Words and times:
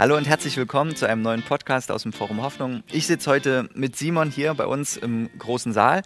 Hallo 0.00 0.16
und 0.16 0.26
herzlich 0.26 0.56
willkommen 0.56 0.96
zu 0.96 1.06
einem 1.06 1.20
neuen 1.20 1.42
Podcast 1.42 1.90
aus 1.90 2.04
dem 2.04 2.14
Forum 2.14 2.40
Hoffnung. 2.40 2.82
Ich 2.90 3.06
sitze 3.06 3.28
heute 3.28 3.68
mit 3.74 3.96
Simon 3.96 4.30
hier 4.30 4.54
bei 4.54 4.64
uns 4.64 4.96
im 4.96 5.28
großen 5.38 5.74
Saal 5.74 6.00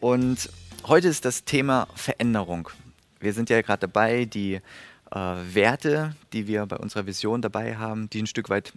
und 0.00 0.48
heute 0.86 1.08
ist 1.08 1.26
das 1.26 1.44
Thema 1.44 1.88
Veränderung. 1.94 2.70
Wir 3.20 3.34
sind 3.34 3.50
ja 3.50 3.60
gerade 3.60 3.80
dabei, 3.80 4.24
die 4.24 4.54
äh, 4.54 4.60
Werte, 5.14 6.16
die 6.32 6.46
wir 6.46 6.64
bei 6.64 6.78
unserer 6.78 7.04
Vision 7.04 7.42
dabei 7.42 7.76
haben, 7.76 8.08
die 8.08 8.22
ein 8.22 8.26
Stück 8.26 8.48
weit 8.48 8.72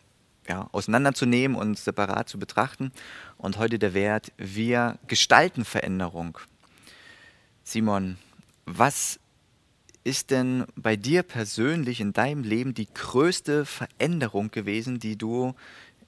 ja, 0.50 0.68
auseinanderzunehmen 0.74 1.56
und 1.56 1.80
separat 1.80 2.28
zu 2.28 2.38
betrachten. 2.38 2.92
Und 3.38 3.58
heute 3.58 3.80
der 3.80 3.94
Wert, 3.94 4.34
wir 4.36 5.00
gestalten 5.08 5.64
Veränderung. 5.64 6.38
Simon, 7.64 8.18
was 8.66 9.18
ist 10.04 10.32
denn 10.32 10.66
bei 10.76 10.96
dir 10.96 11.24
persönlich 11.24 12.02
in 12.02 12.14
deinem 12.14 12.44
Leben 12.44 12.74
die 12.74 12.88
größte 12.92 13.66
Veränderung 13.66 14.52
gewesen, 14.52 15.00
die 15.00 15.18
du 15.18 15.54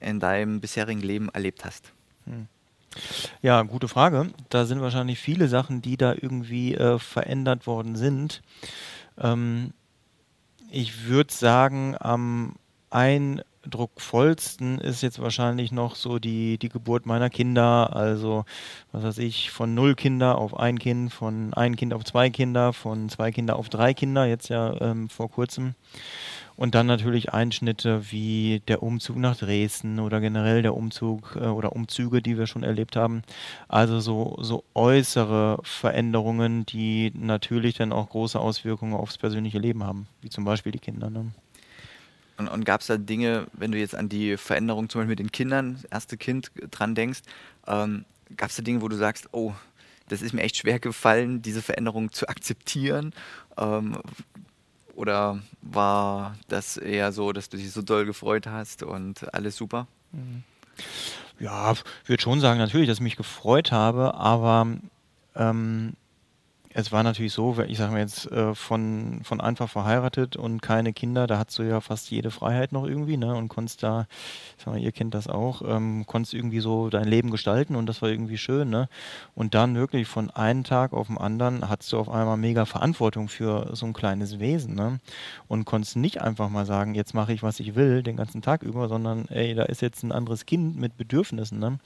in 0.00 0.20
deinem 0.20 0.60
bisherigen 0.60 1.00
Leben 1.00 1.28
erlebt 1.28 1.64
hast? 1.64 1.92
Hm. 2.26 2.46
Ja, 3.42 3.62
gute 3.62 3.88
Frage. 3.88 4.30
Da 4.50 4.66
sind 4.66 4.80
wahrscheinlich 4.80 5.18
viele 5.18 5.48
Sachen, 5.48 5.82
die 5.82 5.96
da 5.96 6.12
irgendwie 6.12 6.74
äh, 6.74 6.98
verändert 6.98 7.66
worden 7.66 7.96
sind. 7.96 8.42
Ähm, 9.18 9.72
ich 10.70 11.06
würde 11.06 11.32
sagen, 11.32 11.96
am 11.98 12.54
ein 12.90 13.42
eindruckvollsten 13.64 14.78
ist 14.78 15.02
jetzt 15.02 15.20
wahrscheinlich 15.20 15.72
noch 15.72 15.96
so 15.96 16.18
die, 16.18 16.58
die 16.58 16.68
Geburt 16.68 17.06
meiner 17.06 17.30
Kinder. 17.30 17.94
Also, 17.94 18.44
was 18.92 19.02
weiß 19.02 19.18
ich, 19.18 19.50
von 19.50 19.74
null 19.74 19.94
Kinder 19.94 20.38
auf 20.38 20.58
ein 20.58 20.78
Kind, 20.78 21.12
von 21.12 21.54
ein 21.54 21.76
Kind 21.76 21.94
auf 21.94 22.04
zwei 22.04 22.30
Kinder, 22.30 22.72
von 22.72 23.08
zwei 23.08 23.30
Kinder 23.30 23.56
auf 23.56 23.68
drei 23.68 23.94
Kinder, 23.94 24.26
jetzt 24.26 24.48
ja 24.48 24.80
ähm, 24.80 25.08
vor 25.08 25.30
kurzem. 25.30 25.74
Und 26.56 26.76
dann 26.76 26.86
natürlich 26.86 27.32
Einschnitte 27.32 28.12
wie 28.12 28.62
der 28.68 28.82
Umzug 28.82 29.16
nach 29.16 29.36
Dresden 29.36 29.98
oder 29.98 30.20
generell 30.20 30.62
der 30.62 30.76
Umzug 30.76 31.36
äh, 31.36 31.46
oder 31.46 31.74
Umzüge, 31.74 32.22
die 32.22 32.38
wir 32.38 32.46
schon 32.46 32.62
erlebt 32.62 32.94
haben. 32.94 33.22
Also 33.66 33.98
so, 33.98 34.36
so 34.40 34.62
äußere 34.74 35.58
Veränderungen, 35.64 36.64
die 36.64 37.12
natürlich 37.16 37.74
dann 37.74 37.92
auch 37.92 38.10
große 38.10 38.38
Auswirkungen 38.38 38.94
aufs 38.94 39.18
persönliche 39.18 39.58
Leben 39.58 39.82
haben, 39.82 40.06
wie 40.20 40.30
zum 40.30 40.44
Beispiel 40.44 40.70
die 40.70 40.78
Kinder. 40.78 41.10
Ne? 41.10 41.32
Und, 42.36 42.48
und 42.48 42.64
gab 42.64 42.80
es 42.80 42.88
da 42.88 42.96
Dinge, 42.96 43.46
wenn 43.52 43.72
du 43.72 43.78
jetzt 43.78 43.94
an 43.94 44.08
die 44.08 44.36
Veränderung 44.36 44.88
zum 44.88 45.00
Beispiel 45.00 45.12
mit 45.12 45.18
den 45.18 45.32
Kindern, 45.32 45.74
das 45.74 45.84
erste 45.84 46.16
Kind 46.16 46.50
dran 46.70 46.94
denkst, 46.94 47.20
ähm, 47.66 48.04
gab 48.36 48.50
es 48.50 48.56
da 48.56 48.62
Dinge, 48.62 48.82
wo 48.82 48.88
du 48.88 48.96
sagst, 48.96 49.28
oh, 49.32 49.54
das 50.08 50.22
ist 50.22 50.32
mir 50.32 50.42
echt 50.42 50.56
schwer 50.56 50.78
gefallen, 50.78 51.42
diese 51.42 51.62
Veränderung 51.62 52.12
zu 52.12 52.28
akzeptieren? 52.28 53.12
Ähm, 53.56 53.98
oder 54.94 55.40
war 55.62 56.36
das 56.48 56.76
eher 56.76 57.12
so, 57.12 57.32
dass 57.32 57.48
du 57.48 57.56
dich 57.56 57.72
so 57.72 57.82
doll 57.82 58.04
gefreut 58.04 58.46
hast 58.46 58.82
und 58.82 59.32
alles 59.34 59.56
super? 59.56 59.86
Mhm. 60.12 60.42
Ja, 61.40 61.72
ich 61.72 62.08
würde 62.08 62.22
schon 62.22 62.40
sagen, 62.40 62.58
natürlich, 62.58 62.86
dass 62.86 62.98
ich 62.98 63.02
mich 63.02 63.16
gefreut 63.16 63.72
habe, 63.72 64.14
aber 64.14 64.68
ähm, 65.34 65.94
es 66.76 66.90
war 66.90 67.04
natürlich 67.04 67.32
so, 67.32 67.56
ich 67.68 67.78
sage 67.78 67.92
mal 67.92 68.00
jetzt 68.00 68.30
äh, 68.32 68.52
von, 68.52 69.20
von 69.22 69.40
einfach 69.40 69.70
verheiratet 69.70 70.36
und 70.36 70.60
keine 70.60 70.92
Kinder, 70.92 71.28
da 71.28 71.38
hast 71.38 71.56
du 71.56 71.62
ja 71.62 71.80
fast 71.80 72.10
jede 72.10 72.32
Freiheit 72.32 72.72
noch 72.72 72.84
irgendwie, 72.84 73.16
ne? 73.16 73.36
Und 73.36 73.46
konntest 73.48 73.84
da, 73.84 74.08
sag 74.58 74.74
mal, 74.74 74.80
ihr 74.80 74.90
kennt 74.90 75.14
das 75.14 75.28
auch, 75.28 75.62
ähm, 75.64 76.04
konntest 76.04 76.34
irgendwie 76.34 76.58
so 76.58 76.90
dein 76.90 77.06
Leben 77.06 77.30
gestalten 77.30 77.76
und 77.76 77.86
das 77.86 78.02
war 78.02 78.08
irgendwie 78.08 78.38
schön, 78.38 78.70
ne? 78.70 78.88
Und 79.36 79.54
dann 79.54 79.76
wirklich 79.76 80.08
von 80.08 80.30
einem 80.30 80.64
Tag 80.64 80.92
auf 80.92 81.06
den 81.06 81.16
anderen 81.16 81.68
hattest 81.68 81.92
du 81.92 81.98
auf 81.98 82.08
einmal 82.08 82.36
mega 82.36 82.64
Verantwortung 82.64 83.28
für 83.28 83.70
so 83.76 83.86
ein 83.86 83.92
kleines 83.92 84.40
Wesen, 84.40 84.74
ne? 84.74 84.98
Und 85.46 85.66
konntest 85.66 85.94
nicht 85.94 86.22
einfach 86.22 86.48
mal 86.48 86.66
sagen, 86.66 86.96
jetzt 86.96 87.14
mache 87.14 87.32
ich, 87.32 87.44
was 87.44 87.60
ich 87.60 87.76
will, 87.76 88.02
den 88.02 88.16
ganzen 88.16 88.42
Tag 88.42 88.64
über, 88.64 88.88
sondern 88.88 89.28
ey, 89.28 89.54
da 89.54 89.62
ist 89.62 89.80
jetzt 89.80 90.02
ein 90.02 90.10
anderes 90.10 90.44
Kind 90.44 90.76
mit 90.76 90.96
Bedürfnissen, 90.96 91.60
ne? 91.60 91.78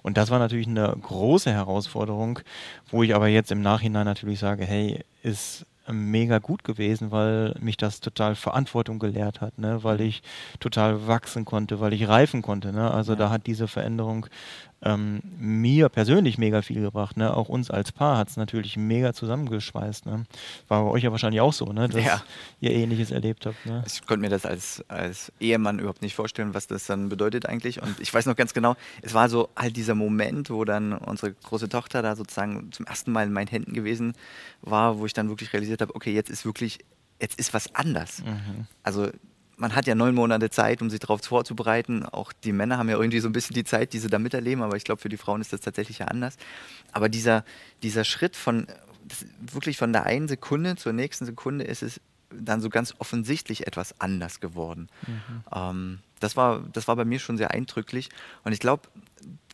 Und 0.00 0.16
das 0.16 0.30
war 0.30 0.38
natürlich 0.38 0.66
eine 0.66 0.96
große 0.98 1.52
Herausforderung, 1.52 2.38
wo 2.90 3.02
ich 3.02 3.14
aber 3.14 3.28
jetzt 3.28 3.52
im 3.52 3.60
Nachhinein 3.60 4.06
natürlich 4.06 4.29
ich 4.30 4.38
sage, 4.38 4.64
hey, 4.64 5.04
ist 5.22 5.66
mega 5.90 6.38
gut 6.38 6.64
gewesen, 6.64 7.10
weil 7.10 7.54
mich 7.60 7.76
das 7.76 8.00
total 8.00 8.34
Verantwortung 8.34 8.98
gelehrt 8.98 9.40
hat, 9.40 9.58
ne? 9.58 9.82
weil 9.82 10.00
ich 10.00 10.22
total 10.60 11.06
wachsen 11.06 11.44
konnte, 11.44 11.80
weil 11.80 11.92
ich 11.92 12.08
reifen 12.08 12.42
konnte. 12.42 12.72
Ne? 12.72 12.90
Also 12.90 13.12
ja. 13.12 13.18
da 13.18 13.30
hat 13.30 13.46
diese 13.46 13.68
Veränderung 13.68 14.26
ähm, 14.82 15.20
mir 15.38 15.88
persönlich 15.88 16.38
mega 16.38 16.62
viel 16.62 16.80
gebracht. 16.80 17.16
Ne? 17.16 17.34
Auch 17.36 17.48
uns 17.48 17.70
als 17.70 17.92
Paar 17.92 18.16
hat 18.16 18.28
es 18.28 18.36
natürlich 18.36 18.76
mega 18.76 19.12
zusammengeschweißt. 19.12 20.06
Ne? 20.06 20.24
War 20.68 20.84
bei 20.84 20.90
euch 20.90 21.02
ja 21.02 21.10
wahrscheinlich 21.10 21.40
auch 21.40 21.52
so, 21.52 21.66
ne? 21.66 21.88
dass 21.88 22.02
ja. 22.02 22.22
ihr 22.60 22.70
Ähnliches 22.70 23.10
erlebt 23.10 23.46
habt. 23.46 23.66
Ne? 23.66 23.84
Ich 23.86 24.06
konnte 24.06 24.22
mir 24.22 24.30
das 24.30 24.46
als, 24.46 24.82
als 24.88 25.32
Ehemann 25.38 25.78
überhaupt 25.78 26.02
nicht 26.02 26.14
vorstellen, 26.14 26.54
was 26.54 26.66
das 26.66 26.86
dann 26.86 27.08
bedeutet 27.08 27.46
eigentlich. 27.46 27.82
Und 27.82 28.00
ich 28.00 28.12
weiß 28.12 28.26
noch 28.26 28.36
ganz 28.36 28.54
genau, 28.54 28.74
es 29.02 29.12
war 29.12 29.28
so 29.28 29.50
halt 29.56 29.76
dieser 29.76 29.94
Moment, 29.94 30.50
wo 30.50 30.64
dann 30.64 30.92
unsere 30.92 31.32
große 31.32 31.68
Tochter 31.68 32.00
da 32.00 32.16
sozusagen 32.16 32.72
zum 32.72 32.86
ersten 32.86 33.12
Mal 33.12 33.26
in 33.26 33.32
meinen 33.32 33.48
Händen 33.48 33.74
gewesen 33.74 34.14
war, 34.62 34.98
wo 34.98 35.06
ich 35.06 35.12
dann 35.12 35.28
wirklich 35.28 35.52
realisiert 35.52 35.69
habe, 35.78 35.94
okay, 35.94 36.12
jetzt 36.12 36.30
ist 36.30 36.44
wirklich, 36.44 36.80
jetzt 37.20 37.38
ist 37.38 37.54
was 37.54 37.74
anders. 37.74 38.22
Mhm. 38.22 38.66
Also 38.82 39.10
man 39.56 39.74
hat 39.74 39.86
ja 39.86 39.94
neun 39.94 40.14
Monate 40.14 40.50
Zeit, 40.50 40.80
um 40.82 40.90
sich 40.90 41.00
darauf 41.00 41.20
vorzubereiten. 41.22 42.04
Auch 42.04 42.32
die 42.32 42.52
Männer 42.52 42.78
haben 42.78 42.88
ja 42.88 42.96
irgendwie 42.96 43.20
so 43.20 43.28
ein 43.28 43.32
bisschen 43.32 43.54
die 43.54 43.64
Zeit, 43.64 43.92
die 43.92 43.98
sie 43.98 44.08
da 44.08 44.18
miterleben, 44.18 44.62
aber 44.62 44.76
ich 44.76 44.84
glaube, 44.84 45.00
für 45.00 45.10
die 45.10 45.18
Frauen 45.18 45.40
ist 45.40 45.52
das 45.52 45.60
tatsächlich 45.60 45.98
ja 45.98 46.06
anders. 46.06 46.36
Aber 46.92 47.08
dieser, 47.08 47.44
dieser 47.82 48.04
Schritt 48.04 48.36
von 48.36 48.66
wirklich 49.40 49.76
von 49.76 49.92
der 49.92 50.06
einen 50.06 50.28
Sekunde 50.28 50.76
zur 50.76 50.92
nächsten 50.92 51.26
Sekunde 51.26 51.64
ist 51.64 51.82
es 51.82 52.00
dann 52.32 52.60
so 52.60 52.68
ganz 52.68 52.94
offensichtlich 52.98 53.66
etwas 53.66 54.00
anders 54.00 54.40
geworden. 54.40 54.88
Mhm. 55.06 55.44
Ähm, 55.52 55.98
das, 56.20 56.36
war, 56.36 56.62
das 56.72 56.88
war 56.88 56.96
bei 56.96 57.04
mir 57.04 57.18
schon 57.18 57.36
sehr 57.36 57.50
eindrücklich. 57.50 58.08
Und 58.44 58.52
ich 58.52 58.60
glaube, 58.60 58.88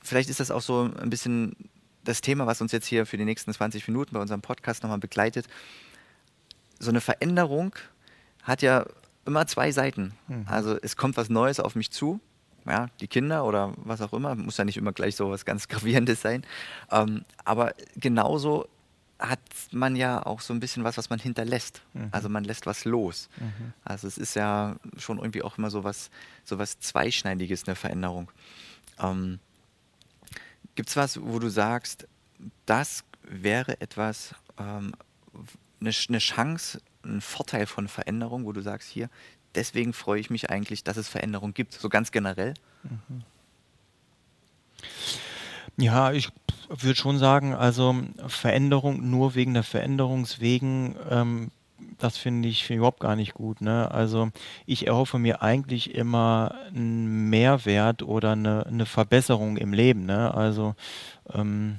vielleicht 0.03 0.29
ist 0.31 0.41
das 0.41 0.51
auch 0.51 0.63
so 0.63 0.91
ein 1.01 1.11
bisschen 1.11 1.57
das 2.05 2.21
Thema, 2.21 2.47
was 2.47 2.61
uns 2.61 2.73
jetzt 2.73 2.87
hier 2.87 3.07
für 3.07 3.17
die 3.17 3.25
nächsten 3.25 3.53
20 3.53 3.89
Minuten 3.89 4.15
bei 4.15 4.21
unserem 4.21 4.43
Podcast 4.43 4.83
nochmal 4.83 4.99
begleitet. 4.99 5.47
So 6.79 6.91
eine 6.91 7.01
Veränderung 7.01 7.75
hat 8.43 8.63
ja 8.63 8.87
immer 9.25 9.47
zwei 9.47 9.73
Seiten. 9.73 10.13
Mhm. 10.29 10.47
Also 10.47 10.79
es 10.81 10.97
kommt 10.97 11.17
was 11.17 11.29
Neues 11.29 11.61
auf 11.61 11.75
mich 11.75 11.91
zu, 11.91 12.21
ja, 12.67 12.89
die 13.01 13.09
Kinder 13.09 13.45
oder 13.45 13.75
was 13.77 14.01
auch 14.01 14.13
immer, 14.13 14.35
muss 14.35 14.57
ja 14.57 14.65
nicht 14.65 14.77
immer 14.77 14.93
gleich 14.93 15.17
so 15.17 15.31
was 15.31 15.45
ganz 15.45 15.69
Gravierendes 15.69 16.23
sein. 16.23 16.45
Ähm, 16.91 17.25
aber 17.45 17.75
genauso 17.97 18.69
hat 19.19 19.41
man 19.71 19.97
ja 19.97 20.25
auch 20.25 20.41
so 20.41 20.53
ein 20.53 20.61
bisschen 20.61 20.85
was, 20.85 20.99
was 20.99 21.09
man 21.09 21.19
hinterlässt. 21.19 21.83
Mhm. 21.95 22.09
Also 22.11 22.29
man 22.29 22.45
lässt 22.45 22.67
was 22.67 22.85
los. 22.85 23.29
Mhm. 23.39 23.73
Also 23.85 24.07
es 24.07 24.19
ist 24.19 24.35
ja 24.35 24.77
schon 24.99 25.19
irgendwie 25.19 25.43
auch 25.43 25.57
immer 25.59 25.71
so 25.71 25.85
was, 25.85 26.11
so 26.45 26.59
was 26.59 26.79
Zweischneidiges, 26.81 27.67
eine 27.67 27.77
Veränderung. 27.77 28.31
Ähm, 28.99 29.39
Gibt 30.75 30.91
es 30.91 30.97
was, 30.97 31.23
wo 31.23 31.39
du 31.39 31.49
sagst, 31.49 32.07
das 32.67 33.05
wäre 33.23 33.81
etwas, 33.81 34.35
ähm, 34.59 34.93
eine, 35.81 35.91
eine 36.09 36.19
Chance, 36.19 36.81
ein 37.05 37.21
Vorteil 37.21 37.67
von 37.67 37.89
Veränderung, 37.89 38.45
wo 38.45 38.53
du 38.53 38.61
sagst, 38.61 38.89
hier, 38.89 39.09
deswegen 39.55 39.93
freue 39.93 40.21
ich 40.21 40.31
mich 40.31 40.51
eigentlich, 40.51 40.85
dass 40.85 40.97
es 40.97 41.09
Veränderung 41.09 41.55
gibt, 41.55 41.75
so 41.75 41.89
ganz 41.89 42.13
generell? 42.13 42.55
Mhm. 42.83 43.23
Ja, 45.79 46.13
ich 46.13 46.31
würde 46.69 46.97
schon 46.97 47.19
sagen, 47.19 47.55
also 47.55 47.95
Veränderung 48.27 49.11
nur 49.11 49.35
wegen 49.35 49.55
der 49.55 49.63
Veränderungswegen, 49.63 50.97
ähm, 51.11 51.51
das 51.99 52.17
finde 52.17 52.49
ich, 52.49 52.65
find 52.65 52.77
ich 52.77 52.79
überhaupt 52.79 53.01
gar 53.01 53.17
nicht 53.17 53.35
gut. 53.35 53.61
Ne? 53.61 53.91
Also 53.91 54.31
ich 54.65 54.87
erhoffe 54.87 55.19
mir 55.19 55.43
eigentlich 55.43 55.95
immer 55.95 56.55
einen 56.69 57.29
Mehrwert 57.29 58.03
oder 58.03 58.33
eine, 58.33 58.67
eine 58.67 58.87
Verbesserung 58.87 59.57
im 59.57 59.73
Leben. 59.73 60.07
Ne? 60.07 60.33
Also 60.33 60.75
ähm, 61.33 61.79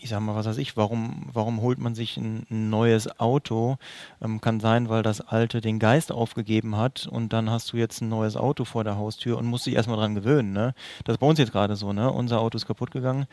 ich 0.00 0.08
sag 0.10 0.20
mal, 0.20 0.34
was 0.34 0.46
weiß 0.46 0.58
ich, 0.58 0.76
warum, 0.76 1.28
warum 1.32 1.60
holt 1.60 1.78
man 1.78 1.94
sich 1.94 2.16
ein, 2.16 2.46
ein 2.50 2.70
neues 2.70 3.18
Auto? 3.20 3.76
Ähm, 4.22 4.40
kann 4.40 4.60
sein, 4.60 4.88
weil 4.88 5.02
das 5.02 5.20
alte 5.20 5.60
den 5.60 5.78
Geist 5.78 6.12
aufgegeben 6.12 6.76
hat 6.76 7.06
und 7.06 7.32
dann 7.32 7.50
hast 7.50 7.72
du 7.72 7.76
jetzt 7.76 8.00
ein 8.00 8.08
neues 8.08 8.36
Auto 8.36 8.64
vor 8.64 8.84
der 8.84 8.96
Haustür 8.96 9.38
und 9.38 9.46
musst 9.46 9.66
dich 9.66 9.74
erstmal 9.74 9.98
dran 9.98 10.14
gewöhnen. 10.14 10.52
Ne? 10.52 10.74
Das 11.04 11.14
ist 11.14 11.20
bei 11.20 11.26
uns 11.26 11.38
jetzt 11.38 11.52
gerade 11.52 11.76
so, 11.76 11.92
ne? 11.92 12.10
Unser 12.10 12.40
Auto 12.40 12.56
ist 12.56 12.66
kaputt 12.66 12.90
gegangen, 12.90 13.26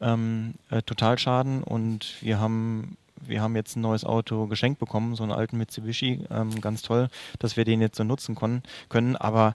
ähm, 0.00 0.54
äh, 0.70 0.82
Totalschaden 0.82 1.62
und 1.62 2.16
wir 2.20 2.40
haben 2.40 2.96
wir 3.26 3.40
haben 3.40 3.56
jetzt 3.56 3.76
ein 3.76 3.80
neues 3.80 4.04
Auto 4.04 4.46
geschenkt 4.46 4.78
bekommen, 4.78 5.14
so 5.14 5.22
einen 5.22 5.32
alten 5.32 5.58
Mitsubishi, 5.58 6.24
ähm, 6.30 6.60
ganz 6.60 6.82
toll, 6.82 7.08
dass 7.38 7.56
wir 7.56 7.64
den 7.64 7.80
jetzt 7.80 7.96
so 7.96 8.04
nutzen 8.04 8.34
können. 8.34 8.62
können. 8.88 9.16
Aber 9.16 9.54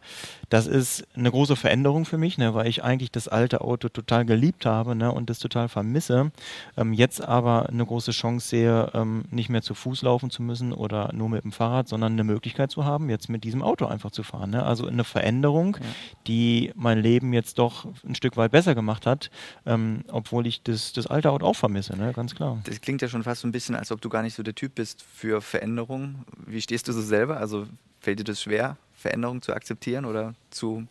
das 0.49 0.67
ist 0.67 1.07
eine 1.15 1.31
große 1.31 1.55
Veränderung 1.55 2.05
für 2.05 2.17
mich, 2.17 2.37
ne, 2.37 2.53
weil 2.53 2.67
ich 2.67 2.83
eigentlich 2.83 3.11
das 3.11 3.27
alte 3.27 3.61
Auto 3.61 3.89
total 3.89 4.25
geliebt 4.25 4.65
habe 4.65 4.95
ne, 4.95 5.11
und 5.11 5.29
das 5.29 5.39
total 5.39 5.69
vermisse. 5.69 6.31
Ähm, 6.77 6.93
jetzt 6.93 7.21
aber 7.21 7.69
eine 7.69 7.85
große 7.85 8.11
Chance 8.11 8.47
sehe, 8.47 8.91
ähm, 8.93 9.25
nicht 9.31 9.49
mehr 9.49 9.61
zu 9.61 9.73
Fuß 9.73 10.01
laufen 10.01 10.29
zu 10.29 10.41
müssen 10.41 10.73
oder 10.73 11.11
nur 11.13 11.29
mit 11.29 11.43
dem 11.43 11.51
Fahrrad, 11.51 11.87
sondern 11.87 12.13
eine 12.13 12.23
Möglichkeit 12.23 12.71
zu 12.71 12.85
haben, 12.85 13.09
jetzt 13.09 13.29
mit 13.29 13.43
diesem 13.43 13.61
Auto 13.61 13.85
einfach 13.85 14.11
zu 14.11 14.23
fahren. 14.23 14.51
Ne? 14.51 14.63
Also 14.63 14.87
eine 14.87 15.03
Veränderung, 15.03 15.75
ja. 15.75 15.85
die 16.27 16.71
mein 16.75 16.99
Leben 16.99 17.33
jetzt 17.33 17.59
doch 17.59 17.87
ein 18.07 18.15
Stück 18.15 18.37
weit 18.37 18.51
besser 18.51 18.75
gemacht 18.75 19.05
hat, 19.05 19.29
ähm, 19.65 20.03
obwohl 20.11 20.47
ich 20.47 20.63
das, 20.63 20.93
das 20.93 21.07
alte 21.07 21.31
Auto 21.31 21.45
auch 21.45 21.55
vermisse, 21.55 21.97
ne? 21.97 22.13
ganz 22.13 22.35
klar. 22.35 22.59
Das 22.63 22.81
klingt 22.81 23.01
ja 23.01 23.07
schon 23.07 23.23
fast 23.23 23.41
so 23.41 23.47
ein 23.47 23.51
bisschen 23.51 23.56
bisschen, 23.57 23.75
als 23.75 23.92
ob 23.92 24.01
du 24.01 24.09
gar 24.09 24.21
nicht 24.21 24.36
so 24.36 24.44
der 24.44 24.54
Typ 24.54 24.75
bist 24.75 25.01
für 25.01 25.42
Veränderungen. 25.42 26.25
Wie 26.45 26.62
stehst 26.62 26.88
du 26.88 26.94
so 26.94 27.01
selber? 27.01 27.38
Also 27.38 27.65
fällt 28.00 28.19
dir 28.19 28.24
das 28.24 28.39
schwer, 28.39 28.77
Veränderung 28.94 29.42
zu 29.42 29.51
akzeptieren 29.51 30.06
oder 30.06 30.36
zu 30.51 30.86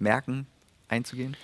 merken, 0.00 0.48
einzugehen? 0.88 1.36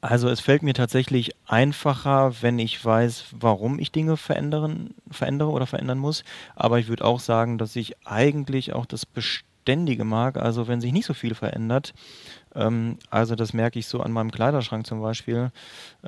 Also 0.00 0.28
es 0.28 0.38
fällt 0.38 0.62
mir 0.62 0.74
tatsächlich 0.74 1.32
einfacher, 1.46 2.40
wenn 2.40 2.60
ich 2.60 2.84
weiß, 2.84 3.26
warum 3.32 3.80
ich 3.80 3.90
Dinge 3.90 4.16
verändern, 4.16 4.94
verändere 5.10 5.50
oder 5.50 5.66
verändern 5.66 5.98
muss. 5.98 6.22
Aber 6.54 6.78
ich 6.78 6.86
würde 6.86 7.04
auch 7.04 7.18
sagen, 7.18 7.58
dass 7.58 7.74
ich 7.74 7.96
eigentlich 8.06 8.72
auch 8.72 8.86
das 8.86 9.06
Beständige 9.64 10.04
mag. 10.04 10.36
Also 10.36 10.66
wenn 10.66 10.80
sich 10.80 10.92
nicht 10.92 11.06
so 11.06 11.14
viel 11.14 11.34
verändert, 11.34 11.94
ähm, 12.54 12.98
also 13.10 13.34
das 13.36 13.52
merke 13.52 13.78
ich 13.78 13.86
so 13.86 14.00
an 14.00 14.10
meinem 14.10 14.32
Kleiderschrank 14.32 14.86
zum 14.86 15.00
Beispiel. 15.00 15.52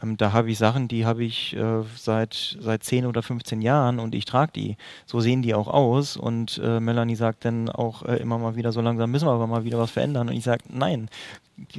Ähm, 0.03 0.17
da 0.17 0.33
habe 0.33 0.51
ich 0.51 0.59
Sachen, 0.59 0.89
die 0.89 1.07
habe 1.07 1.25
ich 1.25 1.55
äh, 1.57 1.83
seit, 1.97 2.57
seit 2.61 2.83
10 2.83 3.07
oder 3.07 3.23
15 3.23 3.63
Jahren 3.63 4.01
und 4.01 4.15
ich 4.15 4.25
trage 4.25 4.53
die. 4.53 4.77
So 5.07 5.21
sehen 5.21 5.43
die 5.43 5.55
auch 5.55 5.69
aus. 5.69 6.17
Und 6.17 6.61
äh, 6.63 6.81
Melanie 6.81 7.15
sagt 7.15 7.45
dann 7.45 7.69
auch 7.69 8.03
äh, 8.03 8.17
immer 8.17 8.39
mal 8.39 8.57
wieder, 8.57 8.73
so 8.73 8.81
langsam 8.81 9.11
müssen 9.11 9.29
wir 9.29 9.33
aber 9.33 9.47
mal 9.47 9.65
wieder 9.65 9.79
was 9.79 9.93
verändern. 9.93 10.29
Und 10.29 10.35
ich 10.35 10.45
sage, 10.45 10.65
nein, 10.69 11.09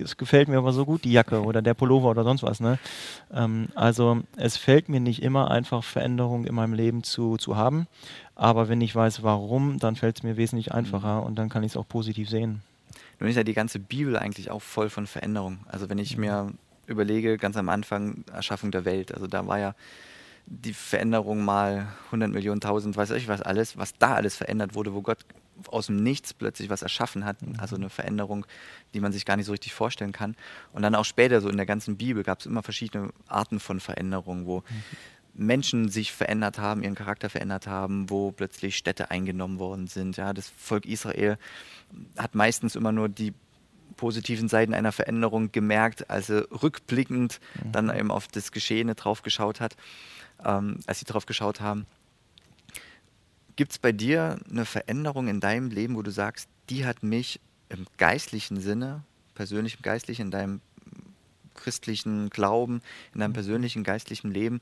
es 0.01 0.18
gefällt 0.18 0.48
mir 0.48 0.57
aber 0.57 0.72
so 0.72 0.86
gut, 0.86 1.04
die 1.04 1.12
Jacke 1.12 1.44
oder 1.44 1.62
der 1.62 1.74
Pullover 1.74 2.10
oder 2.10 2.24
sonst 2.24 2.44
was. 2.44 2.60
Ne? 2.60 2.80
Ähm, 3.33 3.68
also 3.75 4.22
es 4.38 4.57
fällt 4.57 4.89
mir 4.89 5.00
nicht 5.00 5.22
immer 5.22 5.51
einfach, 5.51 5.83
Veränderungen 5.83 6.45
in 6.45 6.56
meinem 6.56 6.74
Leben 6.74 7.04
zu, 7.04 7.38
zu 7.38 7.57
haben. 7.57 7.88
Aber 8.36 8.68
wenn 8.68 8.82
ich 8.82 8.94
weiß, 8.94 9.24
warum, 9.24 9.80
dann 9.80 9.96
fällt 9.96 10.18
es 10.18 10.24
mir 10.24 10.38
wesentlich 10.38 10.74
einfacher 10.74 11.24
und 11.24 11.36
dann 11.36 11.50
kann 11.50 11.64
ich 11.64 11.72
es 11.72 11.78
auch 11.78 11.88
positiv 11.88 12.30
sehen. 12.30 12.62
Nun 13.20 13.30
ist 13.30 13.38
ja 13.38 13.44
die 13.44 13.54
ganze 13.54 13.80
Bibel 13.80 14.18
eigentlich 14.18 14.52
auch 14.52 14.62
voll 14.62 14.90
von 14.90 15.08
Veränderung. 15.08 15.60
Also 15.68 15.90
wenn 15.90 15.98
ich 15.98 16.18
mir 16.18 16.52
überlege, 16.86 17.38
ganz 17.38 17.56
am 17.56 17.70
Anfang 17.70 18.26
Erschaffung 18.32 18.72
der 18.72 18.86
Welt, 18.86 19.14
also 19.14 19.26
da 19.26 19.48
war 19.48 19.60
ja 19.60 19.76
die 20.48 20.74
Veränderung 20.74 21.44
mal 21.44 21.88
100 22.08 22.32
Millionen, 22.32 22.62
1000, 22.62 22.96
weiß 22.96 23.12
ich 23.12 23.28
was 23.28 23.42
alles, 23.42 23.78
was 23.78 23.98
da 23.98 24.14
alles 24.14 24.36
verändert 24.36 24.76
wurde, 24.76 24.94
wo 24.94 25.02
Gott 25.02 25.26
aus 25.70 25.88
dem 25.88 26.04
Nichts 26.04 26.34
plötzlich 26.34 26.70
was 26.70 26.82
erschaffen 26.82 27.26
hat, 27.26 27.42
mhm. 27.42 27.56
also 27.60 27.76
eine 27.76 27.90
Veränderung, 27.90 28.46
die 28.94 29.00
man 29.00 29.12
sich 29.12 29.26
gar 29.26 29.38
nicht 29.38 29.46
so 29.46 29.54
richtig 29.54 29.74
vorstellen 29.74 30.12
kann. 30.12 30.36
Und 30.74 30.82
dann 30.82 30.96
auch 30.96 31.06
später, 31.06 31.42
so 31.42 31.50
in 31.50 31.58
der 31.58 31.66
ganzen 31.66 31.98
Bibel, 31.98 32.24
gab 32.24 32.42
es 32.42 32.46
immer 32.46 32.62
verschiedene 32.62 33.10
Arten 33.28 33.60
von 33.60 33.80
Veränderungen, 33.80 34.46
wo 34.46 34.60
mhm. 34.60 34.84
Menschen 35.36 35.90
sich 35.90 36.12
verändert 36.14 36.60
haben, 36.60 36.84
ihren 36.84 36.96
Charakter 36.96 37.30
verändert 37.30 37.68
haben, 37.68 38.10
wo 38.10 38.32
plötzlich 38.32 38.78
Städte 38.78 39.12
eingenommen 39.12 39.60
worden 39.60 39.88
sind. 39.88 40.18
Ja, 40.18 40.34
das 40.34 40.50
Volk 40.58 40.86
Israel 40.86 41.38
hat 42.18 42.36
meistens 42.36 42.76
immer 42.76 42.92
nur 42.92 43.10
die 43.10 43.34
positiven 43.98 44.48
Seiten 44.48 44.74
einer 44.74 44.92
Veränderung 44.92 45.52
gemerkt, 45.52 46.10
also 46.10 46.40
rückblickend 46.40 47.40
mhm. 47.64 47.72
dann 47.72 47.96
eben 47.96 48.12
auf 48.12 48.28
das 48.28 48.52
Geschehene 48.52 48.96
drauf 48.96 49.22
geschaut 49.22 49.60
hat, 49.60 49.76
ähm, 50.44 50.80
als 50.86 51.00
sie 51.00 51.06
drauf 51.06 51.26
geschaut 51.26 51.62
haben. 51.62 51.86
Gibt 53.56 53.72
es 53.72 53.80
bei 53.80 53.92
dir 53.92 54.38
eine 54.50 54.66
Veränderung 54.66 55.28
in 55.28 55.40
deinem 55.40 55.70
Leben, 55.70 55.96
wo 55.96 56.02
du 56.02 56.12
sagst, 56.12 56.50
die 56.70 56.86
hat 56.86 57.04
mich 57.04 57.40
im 57.70 57.86
geistlichen 57.98 58.60
Sinne, 58.60 59.04
persönlich 59.34 59.76
im 59.76 59.82
geistlichen, 59.82 60.24
in 60.24 60.32
deinem 60.32 60.62
christlichen 61.56 62.30
Glauben, 62.30 62.82
in 63.14 63.22
deinem 63.22 63.32
mhm. 63.32 63.36
persönlichen 63.36 63.84
geistlichen 63.84 64.32
Leben 64.32 64.62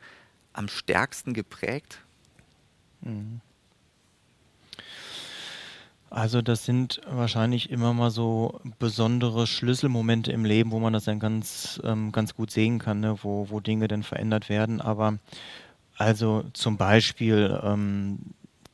am 0.54 0.68
stärksten 0.68 1.34
geprägt? 1.34 2.00
Mhm. 3.02 3.42
Also 6.14 6.44
das 6.44 6.64
sind 6.64 7.02
wahrscheinlich 7.10 7.72
immer 7.72 7.92
mal 7.92 8.12
so 8.12 8.62
besondere 8.78 9.48
Schlüsselmomente 9.48 10.32
im 10.32 10.46
Leben, 10.46 10.70
wo 10.70 10.80
man 10.80 10.94
das 10.94 11.06
dann 11.06 11.20
ganz, 11.20 11.82
ähm, 11.84 12.12
ganz 12.12 12.36
gut 12.36 12.52
sehen 12.52 12.78
kann, 12.78 13.00
ne? 13.00 13.18
wo, 13.24 13.50
wo 13.50 13.60
Dinge 13.60 13.88
dann 13.88 14.04
verändert 14.04 14.48
werden. 14.48 14.80
Aber 14.80 15.18
also 15.98 16.44
zum 16.54 16.78
Beispiel 16.78 17.60
ähm, 17.64 18.20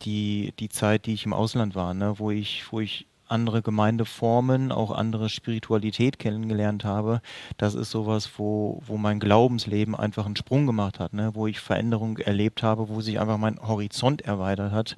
die, 0.01 0.53
die 0.59 0.67
Zeit, 0.67 1.05
die 1.05 1.13
ich 1.13 1.25
im 1.25 1.31
Ausland 1.31 1.75
war, 1.75 1.93
ne? 1.93 2.19
wo 2.19 2.29
ich, 2.29 2.69
wo 2.71 2.81
ich 2.81 3.05
andere 3.29 3.61
Gemeindeformen, 3.61 4.71
auch 4.71 4.91
andere 4.91 5.29
Spiritualität 5.29 6.19
kennengelernt 6.19 6.85
habe, 6.85 7.21
das 7.57 7.75
ist 7.75 7.91
sowas, 7.91 8.29
wo, 8.37 8.81
wo 8.85 8.97
mein 8.97 9.19
Glaubensleben 9.19 9.95
einfach 9.95 10.25
einen 10.25 10.35
Sprung 10.35 10.65
gemacht 10.65 10.99
hat, 10.99 11.13
ne? 11.13 11.31
wo 11.33 11.47
ich 11.47 11.59
Veränderung 11.59 12.17
erlebt 12.17 12.63
habe, 12.63 12.89
wo 12.89 13.01
sich 13.01 13.19
einfach 13.19 13.37
mein 13.37 13.59
Horizont 13.59 14.21
erweitert 14.21 14.71
hat 14.71 14.97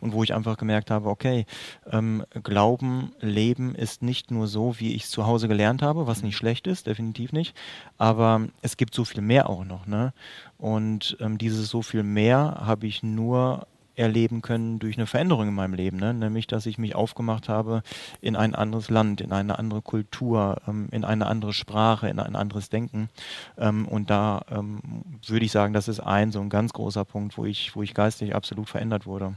und 0.00 0.12
wo 0.12 0.22
ich 0.22 0.34
einfach 0.34 0.56
gemerkt 0.56 0.90
habe, 0.90 1.08
okay, 1.08 1.46
ähm, 1.90 2.24
Glauben, 2.42 3.12
Leben 3.20 3.74
ist 3.74 4.02
nicht 4.02 4.30
nur 4.30 4.46
so, 4.46 4.78
wie 4.78 4.94
ich 4.94 5.04
es 5.04 5.10
zu 5.10 5.26
Hause 5.26 5.48
gelernt 5.48 5.82
habe, 5.82 6.06
was 6.06 6.22
nicht 6.22 6.36
schlecht 6.36 6.66
ist, 6.66 6.86
definitiv 6.86 7.32
nicht, 7.32 7.56
aber 7.98 8.48
es 8.62 8.76
gibt 8.76 8.94
so 8.94 9.04
viel 9.04 9.22
mehr 9.22 9.48
auch 9.48 9.64
noch. 9.64 9.86
Ne? 9.86 10.12
Und 10.58 11.16
ähm, 11.20 11.38
dieses 11.38 11.68
so 11.68 11.82
viel 11.82 12.02
mehr 12.02 12.62
habe 12.64 12.86
ich 12.86 13.02
nur 13.02 13.66
erleben 13.96 14.42
können 14.42 14.78
durch 14.78 14.96
eine 14.96 15.06
Veränderung 15.06 15.48
in 15.48 15.54
meinem 15.54 15.74
Leben, 15.74 15.98
ne? 15.98 16.12
nämlich 16.12 16.46
dass 16.46 16.66
ich 16.66 16.78
mich 16.78 16.94
aufgemacht 16.94 17.48
habe 17.48 17.82
in 18.20 18.36
ein 18.36 18.54
anderes 18.54 18.90
Land, 18.90 19.20
in 19.20 19.32
eine 19.32 19.58
andere 19.58 19.82
Kultur, 19.82 20.60
ähm, 20.66 20.88
in 20.90 21.04
eine 21.04 21.26
andere 21.26 21.52
Sprache, 21.52 22.08
in 22.08 22.18
ein 22.18 22.36
anderes 22.36 22.68
Denken. 22.68 23.08
Ähm, 23.56 23.86
und 23.86 24.10
da 24.10 24.42
ähm, 24.50 24.80
würde 25.26 25.44
ich 25.44 25.52
sagen, 25.52 25.72
das 25.72 25.88
ist 25.88 26.00
ein 26.00 26.32
so 26.32 26.40
ein 26.40 26.50
ganz 26.50 26.72
großer 26.72 27.04
Punkt, 27.04 27.38
wo 27.38 27.44
ich, 27.44 27.76
wo 27.76 27.82
ich 27.82 27.94
geistig 27.94 28.34
absolut 28.34 28.68
verändert 28.68 29.06
wurde. 29.06 29.34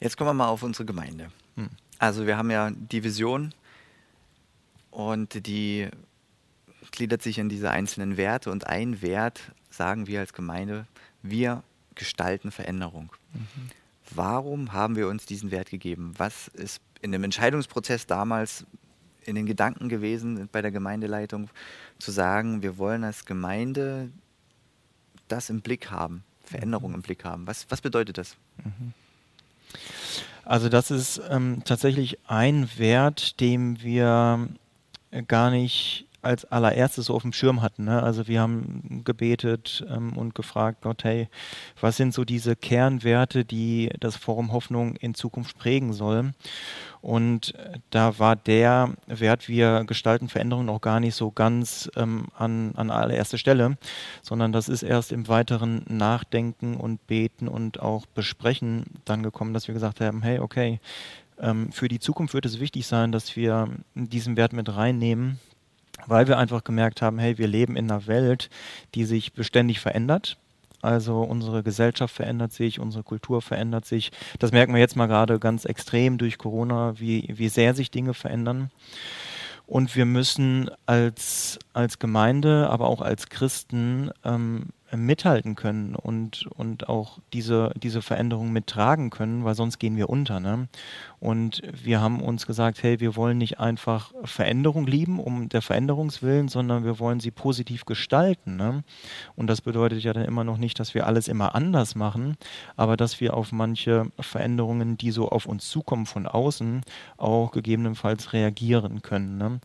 Jetzt 0.00 0.16
kommen 0.16 0.30
wir 0.30 0.34
mal 0.34 0.48
auf 0.48 0.62
unsere 0.62 0.84
Gemeinde. 0.84 1.28
Hm. 1.56 1.70
Also 1.98 2.26
wir 2.26 2.36
haben 2.36 2.50
ja 2.50 2.70
die 2.70 3.04
Vision 3.04 3.54
und 4.90 5.46
die 5.46 5.88
gliedert 6.90 7.22
sich 7.22 7.38
in 7.38 7.48
diese 7.48 7.70
einzelnen 7.70 8.16
Werte 8.16 8.50
und 8.50 8.66
ein 8.66 9.00
Wert 9.02 9.52
sagen 9.70 10.06
wir 10.06 10.20
als 10.20 10.32
Gemeinde, 10.32 10.86
wir 11.22 11.62
gestalten 11.94 12.50
Veränderung. 12.50 13.10
Mhm. 13.32 13.70
Warum 14.14 14.72
haben 14.72 14.96
wir 14.96 15.08
uns 15.08 15.26
diesen 15.26 15.50
Wert 15.50 15.70
gegeben? 15.70 16.14
Was 16.18 16.48
ist 16.48 16.80
in 17.00 17.12
dem 17.12 17.24
Entscheidungsprozess 17.24 18.06
damals 18.06 18.66
in 19.24 19.34
den 19.34 19.46
Gedanken 19.46 19.88
gewesen 19.88 20.48
bei 20.50 20.62
der 20.62 20.70
Gemeindeleitung, 20.70 21.48
zu 21.98 22.10
sagen, 22.10 22.62
wir 22.62 22.78
wollen 22.78 23.04
als 23.04 23.24
Gemeinde 23.24 24.10
das 25.28 25.48
im 25.50 25.60
Blick 25.60 25.90
haben, 25.90 26.24
Veränderung 26.44 26.90
mhm. 26.90 26.96
im 26.96 27.02
Blick 27.02 27.24
haben? 27.24 27.46
Was, 27.46 27.66
was 27.70 27.80
bedeutet 27.80 28.18
das? 28.18 28.36
Mhm. 28.58 28.92
Also 30.44 30.68
das 30.68 30.90
ist 30.90 31.20
ähm, 31.30 31.62
tatsächlich 31.64 32.18
ein 32.26 32.68
Wert, 32.76 33.40
dem 33.40 33.80
wir 33.80 34.48
gar 35.28 35.50
nicht 35.50 36.06
als 36.22 36.44
allererstes 36.44 37.06
so 37.06 37.14
auf 37.14 37.22
dem 37.22 37.32
Schirm 37.32 37.62
hatten. 37.62 37.84
Ne? 37.84 38.02
Also 38.02 38.28
wir 38.28 38.40
haben 38.40 39.02
gebetet 39.04 39.84
ähm, 39.88 40.16
und 40.16 40.34
gefragt, 40.34 40.82
Gott, 40.82 41.04
hey, 41.04 41.28
was 41.80 41.96
sind 41.96 42.14
so 42.14 42.24
diese 42.24 42.56
Kernwerte, 42.56 43.44
die 43.44 43.90
das 44.00 44.16
Forum 44.16 44.52
Hoffnung 44.52 44.96
in 44.96 45.14
Zukunft 45.14 45.58
prägen 45.58 45.92
soll? 45.92 46.32
Und 47.02 47.54
da 47.90 48.20
war 48.20 48.36
der 48.36 48.94
Wert, 49.08 49.48
wir 49.48 49.82
gestalten 49.84 50.28
Veränderungen 50.28 50.68
auch 50.68 50.80
gar 50.80 51.00
nicht 51.00 51.16
so 51.16 51.32
ganz 51.32 51.90
ähm, 51.96 52.26
an, 52.38 52.72
an 52.76 52.92
allererster 52.92 53.38
Stelle, 53.38 53.76
sondern 54.22 54.52
das 54.52 54.68
ist 54.68 54.84
erst 54.84 55.10
im 55.10 55.26
weiteren 55.26 55.84
Nachdenken 55.88 56.76
und 56.76 57.04
Beten 57.08 57.48
und 57.48 57.80
auch 57.80 58.06
Besprechen 58.06 58.84
dann 59.04 59.24
gekommen, 59.24 59.52
dass 59.52 59.66
wir 59.66 59.74
gesagt 59.74 60.00
haben, 60.00 60.22
hey, 60.22 60.38
okay, 60.38 60.78
ähm, 61.40 61.72
für 61.72 61.88
die 61.88 61.98
Zukunft 61.98 62.34
wird 62.34 62.46
es 62.46 62.60
wichtig 62.60 62.86
sein, 62.86 63.10
dass 63.10 63.34
wir 63.34 63.68
diesen 63.94 64.36
Wert 64.36 64.52
mit 64.52 64.74
reinnehmen, 64.74 65.40
weil 66.06 66.28
wir 66.28 66.38
einfach 66.38 66.64
gemerkt 66.64 67.02
haben, 67.02 67.18
hey, 67.18 67.38
wir 67.38 67.46
leben 67.46 67.76
in 67.76 67.90
einer 67.90 68.06
Welt, 68.06 68.50
die 68.94 69.04
sich 69.04 69.32
beständig 69.32 69.80
verändert. 69.80 70.36
Also 70.80 71.22
unsere 71.22 71.62
Gesellschaft 71.62 72.14
verändert 72.14 72.52
sich, 72.52 72.80
unsere 72.80 73.04
Kultur 73.04 73.40
verändert 73.40 73.84
sich. 73.84 74.10
Das 74.40 74.50
merken 74.50 74.74
wir 74.74 74.80
jetzt 74.80 74.96
mal 74.96 75.06
gerade 75.06 75.38
ganz 75.38 75.64
extrem 75.64 76.18
durch 76.18 76.38
Corona, 76.38 76.98
wie, 76.98 77.28
wie 77.32 77.48
sehr 77.48 77.74
sich 77.74 77.92
Dinge 77.92 78.14
verändern. 78.14 78.70
Und 79.66 79.94
wir 79.94 80.06
müssen 80.06 80.70
als, 80.86 81.60
als 81.72 82.00
Gemeinde, 82.00 82.68
aber 82.68 82.88
auch 82.88 83.00
als 83.00 83.28
Christen 83.28 84.10
ähm, 84.24 84.70
mithalten 84.94 85.54
können 85.54 85.94
und, 85.94 86.46
und 86.48 86.88
auch 86.88 87.18
diese, 87.32 87.72
diese 87.76 88.02
Veränderung 88.02 88.52
mittragen 88.52 89.10
können, 89.10 89.44
weil 89.44 89.54
sonst 89.54 89.78
gehen 89.78 89.96
wir 89.96 90.10
unter. 90.10 90.40
Ne? 90.40 90.68
Und 91.22 91.62
wir 91.72 92.00
haben 92.00 92.20
uns 92.20 92.48
gesagt, 92.48 92.82
hey, 92.82 92.98
wir 92.98 93.14
wollen 93.14 93.38
nicht 93.38 93.60
einfach 93.60 94.12
Veränderung 94.24 94.88
lieben, 94.88 95.20
um 95.20 95.48
der 95.48 95.62
Veränderungswillen, 95.62 96.48
sondern 96.48 96.84
wir 96.84 96.98
wollen 96.98 97.20
sie 97.20 97.30
positiv 97.30 97.84
gestalten. 97.84 98.56
Ne? 98.56 98.82
Und 99.36 99.46
das 99.46 99.60
bedeutet 99.60 100.02
ja 100.02 100.12
dann 100.14 100.24
immer 100.24 100.42
noch 100.42 100.56
nicht, 100.56 100.80
dass 100.80 100.94
wir 100.94 101.06
alles 101.06 101.28
immer 101.28 101.54
anders 101.54 101.94
machen, 101.94 102.36
aber 102.74 102.96
dass 102.96 103.20
wir 103.20 103.34
auf 103.34 103.52
manche 103.52 104.06
Veränderungen, 104.18 104.98
die 104.98 105.12
so 105.12 105.28
auf 105.28 105.46
uns 105.46 105.70
zukommen 105.70 106.06
von 106.06 106.26
außen, 106.26 106.80
auch 107.18 107.52
gegebenenfalls 107.52 108.32
reagieren 108.32 109.02
können. 109.02 109.38
Ne? 109.38 109.60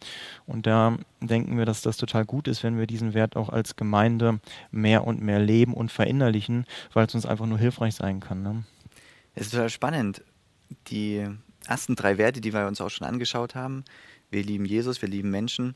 Und 0.46 0.68
da 0.68 0.96
denken 1.22 1.58
wir, 1.58 1.66
dass 1.66 1.82
das 1.82 1.98
total 1.98 2.26
gut 2.26 2.48
ist, 2.48 2.62
wenn 2.62 2.78
wir 2.78 2.86
diesen 2.86 3.16
Wert 3.16 3.36
auch 3.36 3.50
als 3.50 3.76
Gemeinde 3.76 4.42
mehr 4.70 5.08
und 5.08 5.24
mehr 5.24 5.40
leben 5.40 5.74
und 5.74 5.92
verinnerlichen, 5.92 6.68
weil 6.94 7.08
es 7.08 7.16
uns 7.16 7.26
einfach 7.26 7.48
nur 7.48 7.58
hilfreich 7.58 7.96
sein 7.96 8.20
kann. 8.20 8.44
Ne? 8.44 8.64
Es 9.34 9.48
ist 9.48 9.54
total 9.54 9.72
spannend. 9.72 10.22
Die 10.90 11.26
ersten 11.68 11.96
drei 11.96 12.18
Werte, 12.18 12.42
die 12.42 12.54
wir 12.54 12.68
uns 12.68 12.82
auch 12.82 12.90
schon 12.90 13.08
angeschaut 13.08 13.56
haben, 13.56 13.84
wir 14.30 14.44
lieben 14.44 14.66
Jesus, 14.66 15.02
wir 15.02 15.10
lieben 15.10 15.30
Menschen 15.30 15.76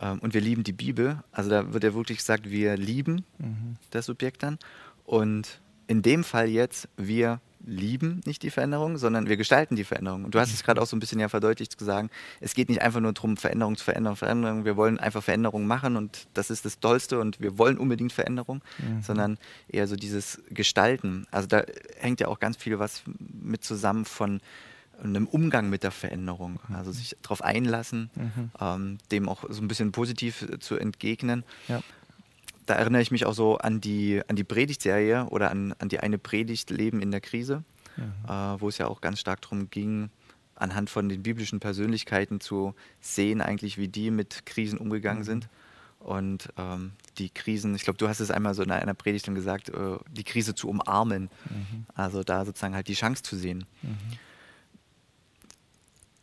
ähm, 0.00 0.18
und 0.20 0.34
wir 0.34 0.40
lieben 0.40 0.64
die 0.64 0.72
Bibel. 0.72 1.22
Also 1.32 1.50
da 1.50 1.72
wird 1.72 1.84
ja 1.84 1.94
wirklich 1.94 2.18
gesagt, 2.18 2.50
wir 2.50 2.76
lieben 2.76 3.24
mhm. 3.38 3.76
das 3.90 4.06
Subjekt 4.06 4.42
dann. 4.42 4.58
Und 5.04 5.60
in 5.86 6.02
dem 6.02 6.22
Fall 6.22 6.48
jetzt, 6.48 6.88
wir 6.96 7.40
lieben 7.64 8.20
nicht 8.24 8.42
die 8.42 8.50
Veränderung, 8.50 8.98
sondern 8.98 9.28
wir 9.28 9.36
gestalten 9.36 9.76
die 9.76 9.84
Veränderung. 9.84 10.24
Und 10.24 10.34
du 10.34 10.38
hast 10.38 10.52
es 10.52 10.62
gerade 10.62 10.80
auch 10.80 10.86
so 10.86 10.96
ein 10.96 11.00
bisschen 11.00 11.20
ja 11.20 11.28
verdeutlicht 11.28 11.78
zu 11.78 11.84
sagen, 11.84 12.08
es 12.40 12.54
geht 12.54 12.68
nicht 12.68 12.82
einfach 12.82 13.00
nur 13.00 13.12
darum, 13.12 13.36
Veränderung 13.36 13.76
zu 13.76 13.84
Veränderung, 13.84 14.16
Veränderung. 14.16 14.64
Wir 14.64 14.76
wollen 14.76 14.98
einfach 14.98 15.22
Veränderung 15.22 15.66
machen 15.66 15.96
und 15.96 16.28
das 16.34 16.50
ist 16.50 16.64
das 16.64 16.80
Tollste 16.80 17.18
und 17.18 17.40
wir 17.40 17.58
wollen 17.58 17.78
unbedingt 17.78 18.12
Veränderung, 18.12 18.62
mhm. 18.78 19.02
sondern 19.02 19.38
eher 19.68 19.86
so 19.86 19.96
dieses 19.96 20.40
Gestalten. 20.50 21.26
Also 21.30 21.48
da 21.48 21.62
hängt 21.98 22.20
ja 22.20 22.28
auch 22.28 22.38
ganz 22.38 22.56
viel 22.56 22.78
was 22.78 23.02
mit 23.18 23.64
zusammen 23.64 24.04
von 24.04 24.40
einem 25.02 25.26
Umgang 25.26 25.70
mit 25.70 25.82
der 25.82 25.90
Veränderung. 25.90 26.58
Mhm. 26.68 26.76
Also 26.76 26.92
sich 26.92 27.16
darauf 27.22 27.42
einlassen, 27.42 28.10
mhm. 28.14 28.50
ähm, 28.60 28.98
dem 29.10 29.28
auch 29.28 29.44
so 29.48 29.62
ein 29.62 29.68
bisschen 29.68 29.92
positiv 29.92 30.46
zu 30.60 30.76
entgegnen. 30.76 31.44
Ja 31.68 31.82
da 32.68 32.74
erinnere 32.74 33.00
ich 33.00 33.10
mich 33.10 33.24
auch 33.24 33.32
so 33.32 33.56
an 33.58 33.80
die, 33.80 34.20
an 34.28 34.36
die 34.36 34.44
Predigtserie 34.44 35.26
oder 35.30 35.50
an, 35.50 35.74
an 35.78 35.88
die 35.88 36.00
eine 36.00 36.18
Predigt 36.18 36.70
Leben 36.70 37.00
in 37.00 37.10
der 37.10 37.20
Krise, 37.20 37.64
mhm. 37.96 38.12
äh, 38.28 38.60
wo 38.60 38.68
es 38.68 38.78
ja 38.78 38.86
auch 38.86 39.00
ganz 39.00 39.20
stark 39.20 39.40
darum 39.40 39.70
ging, 39.70 40.10
anhand 40.54 40.90
von 40.90 41.08
den 41.08 41.22
biblischen 41.22 41.60
Persönlichkeiten 41.60 42.40
zu 42.40 42.74
sehen, 43.00 43.40
eigentlich, 43.40 43.78
wie 43.78 43.88
die 43.88 44.10
mit 44.10 44.44
Krisen 44.44 44.78
umgegangen 44.78 45.22
mhm. 45.22 45.26
sind. 45.26 45.48
Und 46.00 46.50
ähm, 46.58 46.92
die 47.16 47.30
Krisen, 47.30 47.74
ich 47.74 47.82
glaube, 47.82 47.96
du 47.96 48.06
hast 48.06 48.20
es 48.20 48.30
einmal 48.30 48.54
so 48.54 48.62
in 48.62 48.70
einer 48.70 48.94
Predigt 48.94 49.26
dann 49.26 49.34
gesagt, 49.34 49.70
äh, 49.70 49.96
die 50.10 50.24
Krise 50.24 50.54
zu 50.54 50.68
umarmen. 50.68 51.30
Mhm. 51.48 51.86
Also 51.94 52.22
da 52.22 52.44
sozusagen 52.44 52.74
halt 52.74 52.88
die 52.88 52.94
Chance 52.94 53.22
zu 53.22 53.36
sehen. 53.36 53.64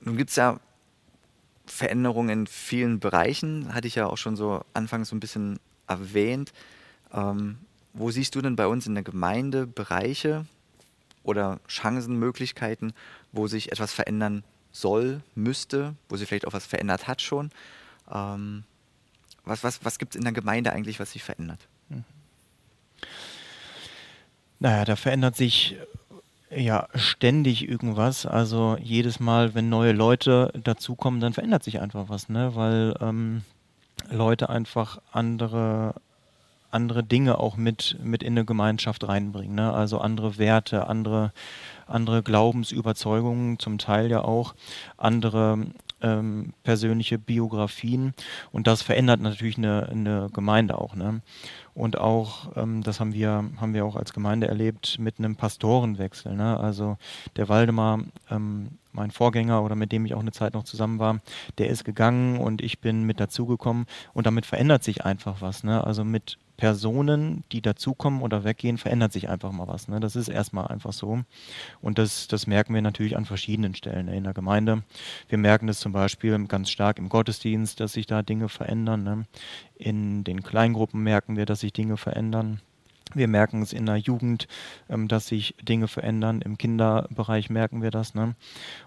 Nun 0.05 0.17
gibt 0.17 0.29
es 0.29 0.35
ja 0.37 0.59
Veränderungen 1.65 2.29
in 2.29 2.47
vielen 2.47 2.99
Bereichen, 2.99 3.73
hatte 3.73 3.87
ich 3.87 3.95
ja 3.95 4.05
auch 4.05 4.17
schon 4.17 4.35
so 4.35 4.63
anfangs 4.73 5.09
so 5.09 5.15
ein 5.15 5.19
bisschen 5.19 5.59
erwähnt. 5.87 6.53
Ähm, 7.11 7.57
wo 7.93 8.11
siehst 8.11 8.35
du 8.35 8.41
denn 8.41 8.55
bei 8.55 8.67
uns 8.67 8.87
in 8.87 8.93
der 8.93 9.03
Gemeinde 9.03 9.65
Bereiche 9.65 10.45
oder 11.23 11.59
Chancen, 11.67 12.19
Möglichkeiten, 12.19 12.93
wo 13.31 13.47
sich 13.47 13.71
etwas 13.71 13.93
verändern 13.93 14.43
soll, 14.71 15.21
müsste, 15.33 15.95
wo 16.07 16.17
sich 16.17 16.27
vielleicht 16.27 16.47
auch 16.47 16.53
was 16.53 16.67
verändert 16.67 17.07
hat 17.07 17.21
schon? 17.21 17.49
Ähm, 18.13 18.63
was 19.43 19.63
was, 19.63 19.83
was 19.83 19.97
gibt 19.97 20.13
es 20.13 20.19
in 20.19 20.23
der 20.23 20.33
Gemeinde 20.33 20.71
eigentlich, 20.71 20.99
was 20.99 21.13
sich 21.13 21.23
verändert? 21.23 21.67
Mhm. 21.89 22.03
Naja, 24.59 24.85
da 24.85 24.95
verändert 24.95 25.35
sich 25.35 25.77
ja 26.55 26.87
ständig 26.95 27.67
irgendwas. 27.67 28.25
Also 28.25 28.77
jedes 28.81 29.19
Mal, 29.19 29.55
wenn 29.55 29.69
neue 29.69 29.91
Leute 29.91 30.51
dazukommen, 30.63 31.19
dann 31.19 31.33
verändert 31.33 31.63
sich 31.63 31.79
einfach 31.79 32.09
was, 32.09 32.29
ne? 32.29 32.55
Weil 32.55 32.95
ähm, 33.01 33.43
Leute 34.09 34.49
einfach 34.49 34.99
andere 35.11 35.95
andere 36.75 37.03
Dinge 37.03 37.39
auch 37.39 37.55
mit, 37.55 37.97
mit 38.03 38.21
in 38.21 38.33
eine 38.33 38.43
Gemeinschaft 38.43 39.07
reinbringen. 39.07 39.55
Ne? 39.55 39.73
Also 39.73 39.99
andere 39.99 40.37
Werte, 40.37 40.87
andere, 40.87 41.31
andere 41.87 42.21
Glaubensüberzeugungen, 42.21 43.57
zum 43.59 43.77
Teil 43.77 44.11
ja 44.11 44.23
auch 44.23 44.53
andere 44.97 45.65
ähm, 46.05 46.53
persönliche 46.63 47.17
Biografien. 47.17 48.13
Und 48.51 48.67
das 48.67 48.83
verändert 48.83 49.19
natürlich 49.19 49.57
eine, 49.57 49.89
eine 49.89 50.29
Gemeinde 50.31 50.77
auch. 50.77 50.95
Ne? 50.95 51.21
Und 51.73 51.97
auch, 51.97 52.55
ähm, 52.55 52.83
das 52.83 52.99
haben 52.99 53.13
wir, 53.13 53.43
haben 53.57 53.73
wir 53.73 53.85
auch 53.85 53.95
als 53.95 54.13
Gemeinde 54.13 54.47
erlebt, 54.47 54.99
mit 54.99 55.17
einem 55.17 55.35
Pastorenwechsel. 55.35 56.35
Ne? 56.35 56.57
Also 56.59 56.97
der 57.35 57.49
Waldemar, 57.49 58.01
ähm, 58.29 58.69
mein 58.91 59.11
Vorgänger 59.11 59.63
oder 59.63 59.75
mit 59.75 59.91
dem 59.91 60.05
ich 60.05 60.13
auch 60.13 60.21
eine 60.21 60.31
Zeit 60.31 60.53
noch 60.53 60.63
zusammen 60.63 60.99
war, 60.99 61.19
der 61.57 61.67
ist 61.67 61.83
gegangen 61.83 62.39
und 62.39 62.61
ich 62.61 62.79
bin 62.79 63.03
mit 63.03 63.19
dazugekommen 63.19 63.87
und 64.13 64.25
damit 64.25 64.45
verändert 64.45 64.83
sich 64.83 65.03
einfach 65.03 65.41
was. 65.41 65.63
Ne? 65.63 65.83
Also 65.83 66.05
mit 66.05 66.37
Personen, 66.57 67.43
die 67.51 67.61
dazukommen 67.61 68.21
oder 68.21 68.43
weggehen, 68.43 68.77
verändert 68.77 69.11
sich 69.11 69.29
einfach 69.29 69.51
mal 69.51 69.67
was. 69.67 69.87
Ne? 69.87 69.99
Das 69.99 70.15
ist 70.15 70.27
erstmal 70.27 70.67
einfach 70.67 70.93
so. 70.93 71.23
Und 71.81 71.97
das, 71.97 72.27
das 72.27 72.47
merken 72.47 72.73
wir 72.73 72.81
natürlich 72.81 73.17
an 73.17 73.25
verschiedenen 73.25 73.75
Stellen 73.75 74.07
ne? 74.07 74.15
in 74.15 74.23
der 74.23 74.33
Gemeinde. 74.33 74.83
Wir 75.27 75.37
merken 75.37 75.67
das 75.67 75.79
zum 75.79 75.91
Beispiel 75.91 76.37
ganz 76.47 76.69
stark 76.69 76.97
im 76.97 77.09
Gottesdienst, 77.09 77.79
dass 77.79 77.93
sich 77.93 78.05
da 78.05 78.21
Dinge 78.21 78.49
verändern. 78.49 79.03
Ne? 79.03 79.25
In 79.77 80.23
den 80.23 80.43
Kleingruppen 80.43 81.03
merken 81.03 81.37
wir, 81.37 81.45
dass 81.45 81.59
sich 81.61 81.73
Dinge 81.73 81.97
verändern. 81.97 82.61
Wir 83.13 83.27
merken 83.27 83.61
es 83.61 83.71
in 83.71 83.85
der 83.85 83.97
Jugend, 83.97 84.47
ähm, 84.89 85.07
dass 85.07 85.27
sich 85.27 85.55
Dinge 85.61 85.87
verändern. 85.87 86.41
Im 86.41 86.57
Kinderbereich 86.57 87.49
merken 87.49 87.81
wir 87.81 87.91
das. 87.91 88.15
Ne? 88.15 88.35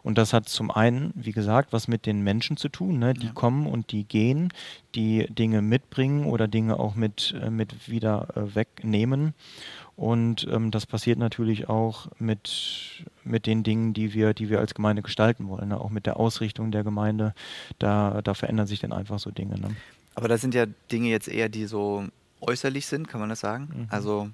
Und 0.03 0.19
das 0.19 0.33
hat 0.33 0.49
zum 0.49 0.71
einen, 0.71 1.13
wie 1.15 1.33
gesagt, 1.33 1.73
was 1.73 1.89
mit 1.89 2.05
den 2.05 2.23
Menschen 2.23 2.57
zu 2.57 2.69
tun, 2.69 2.99
ne? 2.99 3.15
die 3.15 3.27
ja. 3.27 3.33
kommen 3.33 3.67
und 3.67 3.93
die 3.93 4.05
gehen, 4.05 4.53
die 4.95 5.27
Dinge 5.29 5.63
mitbringen 5.63 6.27
oder 6.27 6.49
Dinge 6.49 6.79
auch 6.79 6.95
mit, 6.95 7.35
äh, 7.41 7.51
mit 7.51 7.89
wieder 7.89 8.29
äh, 8.35 8.55
wegnehmen. 8.55 9.35
Und 9.95 10.47
ähm, 10.51 10.71
das 10.71 10.87
passiert 10.87 11.19
natürlich 11.19 11.69
auch 11.69 12.09
mit, 12.19 13.05
mit 13.25 13.47
den 13.47 13.63
Dingen, 13.63 13.95
die 13.95 14.15
wir, 14.15 14.35
die 14.35 14.49
wir 14.49 14.61
als 14.61 14.75
Gemeinde 14.75 15.03
gestalten 15.03 15.49
wollen. 15.49 15.69
Ne? 15.69 15.81
Auch 15.81 15.91
mit 15.91 16.07
der 16.07 16.19
Ausrichtung 16.19 16.71
der 16.71 16.85
Gemeinde. 16.85 17.35
Da, 17.79 18.21
da 18.23 18.35
verändern 18.35 18.67
sich 18.67 18.81
dann 18.81 18.93
einfach 18.93 19.19
so 19.19 19.31
Dinge. 19.31 19.59
Ne? 19.59 19.75
Aber 20.15 20.29
das 20.29 20.41
sind 20.41 20.55
ja 20.55 20.67
Dinge 20.91 21.09
jetzt 21.09 21.29
eher, 21.29 21.49
die 21.49 21.67
so 21.67 22.05
äußerlich 22.41 22.87
sind, 22.87 23.09
kann 23.09 23.21
man 23.21 23.29
das 23.29 23.41
sagen? 23.41 23.69
Mhm. 23.73 23.87
Also 23.91 24.31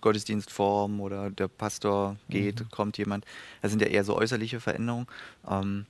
Gottesdienstform 0.00 1.00
oder 1.00 1.30
der 1.30 1.48
Pastor 1.48 2.16
geht, 2.28 2.60
mhm. 2.60 2.70
kommt 2.70 2.98
jemand. 2.98 3.24
Das 3.62 3.70
sind 3.70 3.82
ja 3.82 3.88
eher 3.88 4.04
so 4.04 4.16
äußerliche 4.16 4.60
Veränderungen. 4.60 5.06
Ähm, 5.48 5.86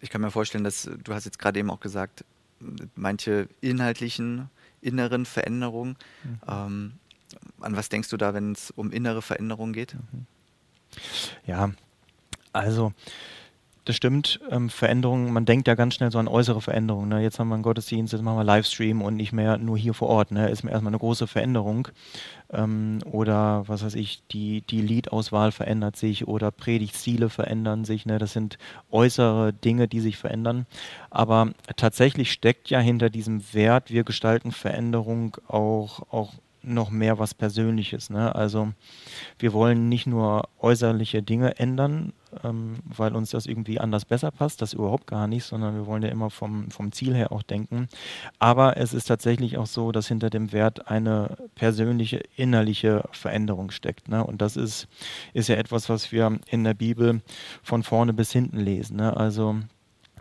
ich 0.00 0.10
kann 0.10 0.20
mir 0.20 0.30
vorstellen, 0.30 0.64
dass 0.64 0.88
du 1.04 1.14
hast 1.14 1.24
jetzt 1.24 1.38
gerade 1.38 1.58
eben 1.58 1.70
auch 1.70 1.80
gesagt, 1.80 2.24
manche 2.94 3.48
inhaltlichen, 3.60 4.48
inneren 4.80 5.26
Veränderungen. 5.26 5.96
Mhm. 6.24 6.40
Ähm, 6.48 6.92
an 7.60 7.76
was 7.76 7.88
denkst 7.88 8.08
du 8.08 8.16
da, 8.16 8.34
wenn 8.34 8.52
es 8.52 8.70
um 8.70 8.90
innere 8.92 9.22
Veränderungen 9.22 9.72
geht? 9.72 9.94
Mhm. 9.94 10.26
Ja, 11.46 11.70
also 12.52 12.92
das 13.86 13.94
stimmt, 13.94 14.40
ähm, 14.50 14.68
Veränderungen, 14.68 15.32
man 15.32 15.44
denkt 15.44 15.68
ja 15.68 15.76
ganz 15.76 15.94
schnell 15.94 16.10
so 16.10 16.18
an 16.18 16.26
äußere 16.26 16.60
Veränderungen. 16.60 17.08
Ne? 17.08 17.22
Jetzt 17.22 17.38
haben 17.38 17.48
wir 17.48 17.54
einen 17.54 17.62
Gottesdienst, 17.62 18.12
jetzt 18.12 18.22
machen 18.22 18.36
wir 18.36 18.42
Livestream 18.42 19.00
und 19.00 19.14
nicht 19.14 19.32
mehr 19.32 19.58
nur 19.58 19.78
hier 19.78 19.94
vor 19.94 20.08
Ort. 20.08 20.32
Ne? 20.32 20.50
Ist 20.50 20.64
erstmal 20.64 20.88
eine 20.90 20.98
große 20.98 21.28
Veränderung. 21.28 21.86
Ähm, 22.52 22.98
oder 23.04 23.62
was 23.68 23.84
weiß 23.84 23.94
ich, 23.94 24.26
die, 24.32 24.62
die 24.62 24.80
Liedauswahl 24.80 25.52
verändert 25.52 25.94
sich 25.94 26.26
oder 26.26 26.50
Predigtziele 26.50 27.28
verändern 27.28 27.84
sich. 27.84 28.06
Ne? 28.06 28.18
Das 28.18 28.32
sind 28.32 28.58
äußere 28.90 29.52
Dinge, 29.52 29.86
die 29.86 30.00
sich 30.00 30.16
verändern. 30.16 30.66
Aber 31.10 31.52
tatsächlich 31.76 32.32
steckt 32.32 32.68
ja 32.70 32.80
hinter 32.80 33.08
diesem 33.08 33.54
Wert, 33.54 33.92
wir 33.92 34.02
gestalten 34.02 34.50
Veränderung 34.50 35.36
auch, 35.46 36.12
auch 36.12 36.32
noch 36.66 36.90
mehr 36.90 37.18
was 37.18 37.34
Persönliches. 37.34 38.10
Ne? 38.10 38.34
Also 38.34 38.72
wir 39.38 39.52
wollen 39.52 39.88
nicht 39.88 40.06
nur 40.06 40.48
äußerliche 40.58 41.22
Dinge 41.22 41.58
ändern, 41.58 42.12
ähm, 42.44 42.78
weil 42.84 43.14
uns 43.14 43.30
das 43.30 43.46
irgendwie 43.46 43.80
anders 43.80 44.04
besser 44.04 44.30
passt, 44.30 44.60
das 44.62 44.72
überhaupt 44.72 45.06
gar 45.06 45.26
nicht, 45.26 45.44
sondern 45.44 45.74
wir 45.74 45.86
wollen 45.86 46.02
ja 46.02 46.08
immer 46.08 46.30
vom, 46.30 46.70
vom 46.70 46.92
Ziel 46.92 47.14
her 47.14 47.32
auch 47.32 47.42
denken. 47.42 47.88
Aber 48.38 48.76
es 48.76 48.94
ist 48.94 49.06
tatsächlich 49.06 49.56
auch 49.58 49.66
so, 49.66 49.92
dass 49.92 50.08
hinter 50.08 50.30
dem 50.30 50.52
Wert 50.52 50.88
eine 50.88 51.36
persönliche, 51.54 52.20
innerliche 52.36 53.04
Veränderung 53.12 53.70
steckt. 53.70 54.08
Ne? 54.08 54.24
Und 54.24 54.42
das 54.42 54.56
ist, 54.56 54.88
ist 55.32 55.48
ja 55.48 55.56
etwas, 55.56 55.88
was 55.88 56.12
wir 56.12 56.38
in 56.48 56.64
der 56.64 56.74
Bibel 56.74 57.22
von 57.62 57.82
vorne 57.82 58.12
bis 58.12 58.32
hinten 58.32 58.58
lesen. 58.58 58.96
Ne? 58.96 59.16
Also 59.16 59.56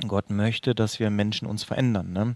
Gott 0.08 0.30
möchte, 0.30 0.75
dass 0.75 1.00
wir 1.00 1.10
Menschen 1.10 1.48
uns 1.48 1.64
verändern. 1.64 2.12
Ne? 2.12 2.36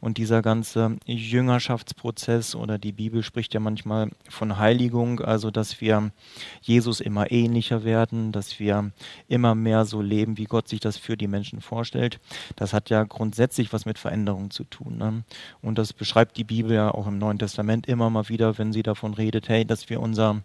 Und 0.00 0.16
dieser 0.16 0.42
ganze 0.42 0.96
Jüngerschaftsprozess 1.06 2.54
oder 2.54 2.78
die 2.78 2.92
Bibel 2.92 3.24
spricht 3.24 3.52
ja 3.52 3.58
manchmal 3.58 4.10
von 4.28 4.58
Heiligung, 4.58 5.20
also 5.20 5.50
dass 5.50 5.80
wir 5.80 6.12
Jesus 6.60 7.00
immer 7.00 7.32
ähnlicher 7.32 7.82
werden, 7.82 8.30
dass 8.30 8.60
wir 8.60 8.92
immer 9.26 9.56
mehr 9.56 9.84
so 9.86 10.00
leben, 10.00 10.38
wie 10.38 10.44
Gott 10.44 10.68
sich 10.68 10.78
das 10.78 10.98
für 10.98 11.16
die 11.16 11.26
Menschen 11.26 11.60
vorstellt. 11.60 12.20
Das 12.54 12.72
hat 12.72 12.90
ja 12.90 13.02
grundsätzlich 13.02 13.72
was 13.72 13.86
mit 13.86 13.98
Veränderung 13.98 14.52
zu 14.52 14.62
tun. 14.62 14.96
Ne? 14.96 15.24
Und 15.62 15.78
das 15.78 15.92
beschreibt 15.92 16.36
die 16.36 16.44
Bibel 16.44 16.72
ja 16.72 16.92
auch 16.92 17.08
im 17.08 17.18
Neuen 17.18 17.40
Testament 17.40 17.88
immer 17.88 18.08
mal 18.08 18.28
wieder, 18.28 18.56
wenn 18.56 18.72
sie 18.72 18.84
davon 18.84 19.14
redet, 19.14 19.48
hey, 19.48 19.64
dass 19.64 19.90
wir 19.90 20.00
unser, 20.00 20.42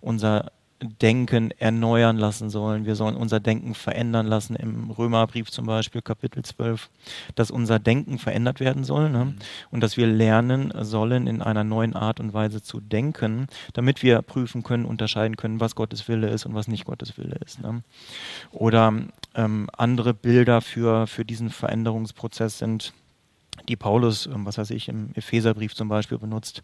unser 0.00 0.50
Denken 0.80 1.52
erneuern 1.52 2.18
lassen 2.18 2.50
sollen. 2.50 2.84
Wir 2.84 2.96
sollen 2.96 3.16
unser 3.16 3.40
Denken 3.40 3.74
verändern 3.74 4.26
lassen. 4.26 4.56
Im 4.56 4.90
Römerbrief 4.90 5.50
zum 5.50 5.66
Beispiel, 5.66 6.02
Kapitel 6.02 6.44
12, 6.44 6.90
dass 7.34 7.50
unser 7.50 7.78
Denken 7.78 8.18
verändert 8.18 8.60
werden 8.60 8.84
soll 8.84 9.08
ne? 9.10 9.24
Mhm. 9.26 9.34
und 9.70 9.80
dass 9.80 9.96
wir 9.96 10.06
lernen 10.06 10.72
sollen, 10.80 11.26
in 11.26 11.40
einer 11.40 11.64
neuen 11.64 11.94
Art 11.94 12.20
und 12.20 12.34
Weise 12.34 12.62
zu 12.62 12.80
denken, 12.80 13.46
damit 13.72 14.02
wir 14.02 14.20
prüfen 14.22 14.62
können, 14.62 14.84
unterscheiden 14.84 15.36
können, 15.36 15.60
was 15.60 15.74
Gottes 15.74 16.08
Wille 16.08 16.28
ist 16.28 16.44
und 16.44 16.54
was 16.54 16.68
nicht 16.68 16.84
Gottes 16.84 17.16
Wille 17.16 17.38
ist. 17.44 17.60
Ne? 17.62 17.82
Oder 18.52 18.92
ähm, 19.34 19.70
andere 19.76 20.12
Bilder 20.12 20.60
für, 20.60 21.06
für 21.06 21.24
diesen 21.24 21.50
Veränderungsprozess 21.50 22.58
sind 22.58 22.92
die 23.68 23.76
Paulus, 23.76 24.26
ähm, 24.26 24.46
was 24.46 24.58
weiß 24.58 24.70
ich, 24.70 24.88
im 24.88 25.10
Epheserbrief 25.14 25.74
zum 25.74 25.88
Beispiel 25.88 26.18
benutzt, 26.18 26.62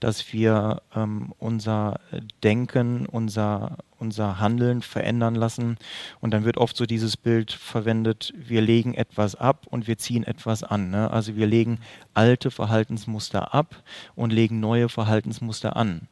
dass 0.00 0.32
wir 0.32 0.82
ähm, 0.94 1.32
unser 1.38 2.00
Denken, 2.42 3.06
unser, 3.06 3.78
unser 3.98 4.40
Handeln 4.40 4.82
verändern 4.82 5.34
lassen. 5.34 5.76
Und 6.20 6.32
dann 6.32 6.44
wird 6.44 6.58
oft 6.58 6.76
so 6.76 6.86
dieses 6.86 7.16
Bild 7.16 7.52
verwendet, 7.52 8.32
wir 8.36 8.60
legen 8.60 8.94
etwas 8.94 9.34
ab 9.34 9.66
und 9.70 9.86
wir 9.86 9.98
ziehen 9.98 10.24
etwas 10.24 10.62
an. 10.62 10.90
Ne? 10.90 11.10
Also 11.10 11.36
wir 11.36 11.46
legen 11.46 11.78
alte 12.12 12.50
Verhaltensmuster 12.50 13.54
ab 13.54 13.82
und 14.14 14.32
legen 14.32 14.60
neue 14.60 14.88
Verhaltensmuster 14.88 15.76
an. 15.76 16.08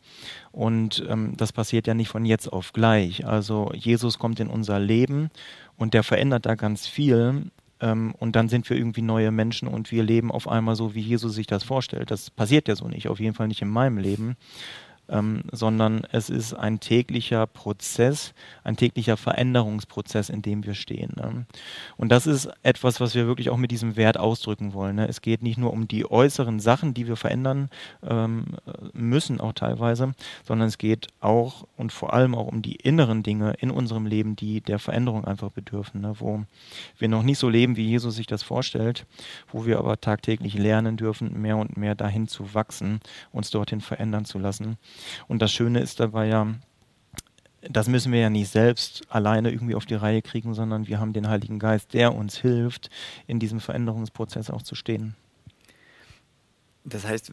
Und 0.51 1.05
ähm, 1.09 1.35
das 1.37 1.53
passiert 1.53 1.87
ja 1.87 1.95
nicht 1.95 2.09
von 2.09 2.25
jetzt 2.25 2.53
auf 2.53 2.73
gleich. 2.73 3.27
Also 3.27 3.71
Jesus 3.75 4.19
kommt 4.19 4.41
in 4.41 4.49
unser 4.49 4.79
Leben 4.79 5.31
und 5.77 5.95
der 5.95 6.03
verändert 6.03 6.47
da 6.47 6.55
ganz 6.55 6.87
viel 6.87 7.51
ähm, 7.83 8.15
und 8.19 8.37
dann 8.37 8.49
sind 8.49 8.71
wir 8.71 8.77
irgendwie 8.77 9.03
neue 9.03 9.31
Menschen 9.31 9.69
und 9.69 9.91
wir 9.91 10.03
leben 10.03 10.31
auf 10.31 10.49
einmal 10.49 10.77
so, 10.77 10.95
wie 10.95 11.01
Jesus 11.01 11.35
sich 11.35 11.47
das 11.47 11.65
vorstellt. 11.65 12.11
Das 12.11 12.31
passiert 12.31 12.69
ja 12.69 12.77
so 12.77 12.89
nicht, 12.89 13.09
auf 13.09 13.21
jeden 13.21 13.35
Fall 13.35 13.49
nicht 13.49 13.61
in 13.61 13.69
meinem 13.69 13.99
Leben 13.99 14.37
ähm, 15.09 15.43
sondern 15.51 16.07
es 16.11 16.31
ist 16.31 16.55
ein 16.55 16.81
täglicher 16.81 17.47
Prozess, 17.47 18.33
ein 18.65 18.77
täglicher 18.77 19.17
Veränderungsprozess, 19.17 20.31
in 20.31 20.43
dem 20.43 20.65
wir 20.65 20.75
stehen. 20.75 21.13
Ne? 21.17 21.47
Und 21.97 22.11
das 22.11 22.27
ist 22.27 22.49
etwas, 22.63 23.01
was 23.01 23.15
wir 23.15 23.27
wirklich 23.27 23.51
auch 23.51 23.57
mit 23.57 23.71
diesem 23.71 23.97
Wert 23.97 24.17
ausdrücken 24.17 24.73
wollen. 24.73 24.97
Ne? 24.97 25.09
Es 25.09 25.21
geht 25.21 25.43
nicht 25.43 25.59
nur 25.59 25.73
um 25.73 25.89
die 25.89 26.11
äußeren 26.11 26.61
Sachen, 26.61 26.95
die 26.95 27.07
wir 27.09 27.17
verändern 27.17 27.69
ähm, 28.03 28.57
müssen, 28.93 29.41
auch 29.41 29.53
teilweise, 29.53 30.15
sondern 30.47 30.69
es 30.69 30.79
geht 30.79 31.09
auch 31.21 31.67
und 31.77 31.93
vor 31.93 32.15
allem 32.15 32.35
auch 32.35 32.47
um 32.47 32.63
die 32.63 32.77
inneren 32.77 33.23
Dinge 33.23 33.55
in 33.59 33.71
unserem 33.71 34.07
Leben, 34.07 34.37
die 34.37 34.61
der 34.61 34.79
Veränderung 34.79 35.25
einfach 35.25 35.51
bedürfen, 35.51 36.01
ne? 36.01 36.15
wo 36.19 36.43
wir 36.99 37.09
noch 37.09 37.23
nicht 37.23 37.39
so 37.39 37.49
leben, 37.49 37.77
wie 37.77 37.89
Jesus 37.89 38.17
sich 38.17 38.27
das 38.27 38.43
vorstellt, 38.43 39.07
wo 39.51 39.67
wir 39.67 39.79
aber 39.79 40.01
tagtäglich 40.01 40.55
lernen 40.55 40.97
dürfen, 40.97 41.41
mehr 41.41 41.57
und 41.57 41.77
mehr 41.77 41.95
dahin 41.95 42.29
zu 42.29 42.55
wachsen, 42.55 43.01
uns 43.33 43.51
dorthin 43.51 43.81
verändern 43.81 44.25
zu 44.25 44.39
lassen. 44.39 44.79
Und 45.29 45.41
das 45.43 45.53
Schöne 45.53 45.81
ist 45.81 46.01
dabei 46.01 46.29
ja, 46.29 46.55
das 47.63 47.89
müssen 47.89 48.13
wir 48.13 48.21
ja 48.21 48.31
nicht 48.31 48.51
selbst 48.51 49.03
alleine 49.09 49.51
irgendwie 49.51 49.75
auf 49.75 49.87
die 49.87 49.95
Reihe 49.95 50.23
kriegen, 50.23 50.55
sondern 50.55 50.87
wir 50.89 50.99
haben 50.99 51.13
den 51.13 51.29
Heiligen 51.29 51.59
Geist, 51.59 51.95
der 51.95 52.15
uns 52.15 52.37
hilft, 52.37 52.91
in 53.27 53.39
diesem 53.39 53.61
Veränderungsprozess 53.61 54.51
auch 54.51 54.63
zu 54.63 54.75
stehen. 54.75 55.15
Das 56.85 57.07
heißt, 57.07 57.33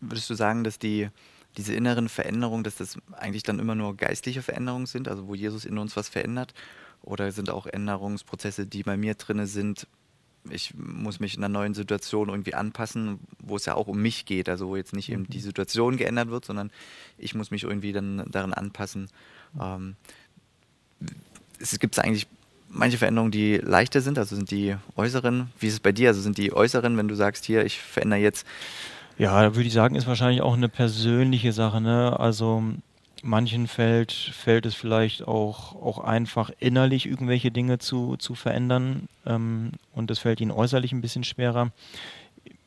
würdest 0.00 0.28
du 0.28 0.34
sagen, 0.34 0.64
dass 0.64 0.78
die, 0.78 1.08
diese 1.56 1.74
inneren 1.74 2.08
Veränderungen, 2.08 2.64
dass 2.64 2.76
das 2.76 2.98
eigentlich 3.12 3.42
dann 3.42 3.58
immer 3.58 3.74
nur 3.74 3.96
geistliche 3.96 4.42
Veränderungen 4.42 4.86
sind, 4.86 5.08
also 5.08 5.26
wo 5.26 5.34
Jesus 5.34 5.64
in 5.64 5.78
uns 5.78 5.96
was 5.96 6.08
verändert? 6.08 6.52
Oder 7.00 7.32
sind 7.32 7.50
auch 7.50 7.66
Änderungsprozesse, 7.66 8.66
die 8.66 8.82
bei 8.82 8.96
mir 8.96 9.14
drin 9.14 9.44
sind, 9.46 9.88
ich 10.50 10.74
muss 10.74 11.20
mich 11.20 11.36
in 11.36 11.44
einer 11.44 11.52
neuen 11.52 11.74
Situation 11.74 12.28
irgendwie 12.28 12.54
anpassen, 12.54 13.20
wo 13.38 13.56
es 13.56 13.66
ja 13.66 13.74
auch 13.74 13.86
um 13.86 14.00
mich 14.00 14.24
geht, 14.24 14.48
also 14.48 14.68
wo 14.68 14.76
jetzt 14.76 14.94
nicht 14.94 15.10
eben 15.10 15.28
die 15.28 15.38
mhm. 15.38 15.42
Situation 15.42 15.96
geändert 15.96 16.30
wird, 16.30 16.44
sondern 16.44 16.70
ich 17.18 17.34
muss 17.34 17.50
mich 17.50 17.64
irgendwie 17.64 17.92
dann 17.92 18.24
darin 18.30 18.52
anpassen. 18.52 19.08
Ähm, 19.60 19.96
es 21.60 21.78
gibt 21.78 21.98
eigentlich 21.98 22.26
manche 22.68 22.98
Veränderungen, 22.98 23.30
die 23.30 23.58
leichter 23.58 24.00
sind, 24.00 24.18
also 24.18 24.34
sind 24.34 24.50
die 24.50 24.76
äußeren. 24.96 25.50
Wie 25.60 25.68
ist 25.68 25.74
es 25.74 25.80
bei 25.80 25.92
dir? 25.92 26.08
Also 26.08 26.20
sind 26.20 26.38
die 26.38 26.52
äußeren, 26.52 26.96
wenn 26.96 27.08
du 27.08 27.14
sagst, 27.14 27.44
hier, 27.44 27.64
ich 27.64 27.78
verändere 27.78 28.20
jetzt. 28.20 28.46
Ja, 29.18 29.42
da 29.42 29.54
würde 29.54 29.68
ich 29.68 29.74
sagen, 29.74 29.94
ist 29.94 30.06
wahrscheinlich 30.06 30.40
auch 30.40 30.54
eine 30.54 30.68
persönliche 30.68 31.52
Sache. 31.52 31.80
Ne? 31.80 32.18
Also 32.18 32.62
manchen 33.22 33.68
fällt, 33.68 34.12
fällt 34.12 34.66
es 34.66 34.74
vielleicht 34.74 35.26
auch, 35.26 35.74
auch 35.74 35.98
einfach 35.98 36.50
innerlich 36.58 37.06
irgendwelche 37.06 37.50
Dinge 37.50 37.78
zu, 37.78 38.16
zu 38.16 38.34
verändern 38.34 39.08
ähm, 39.24 39.72
und 39.92 40.10
es 40.10 40.18
fällt 40.18 40.40
ihnen 40.40 40.50
äußerlich 40.50 40.92
ein 40.92 41.00
bisschen 41.00 41.24
schwerer. 41.24 41.72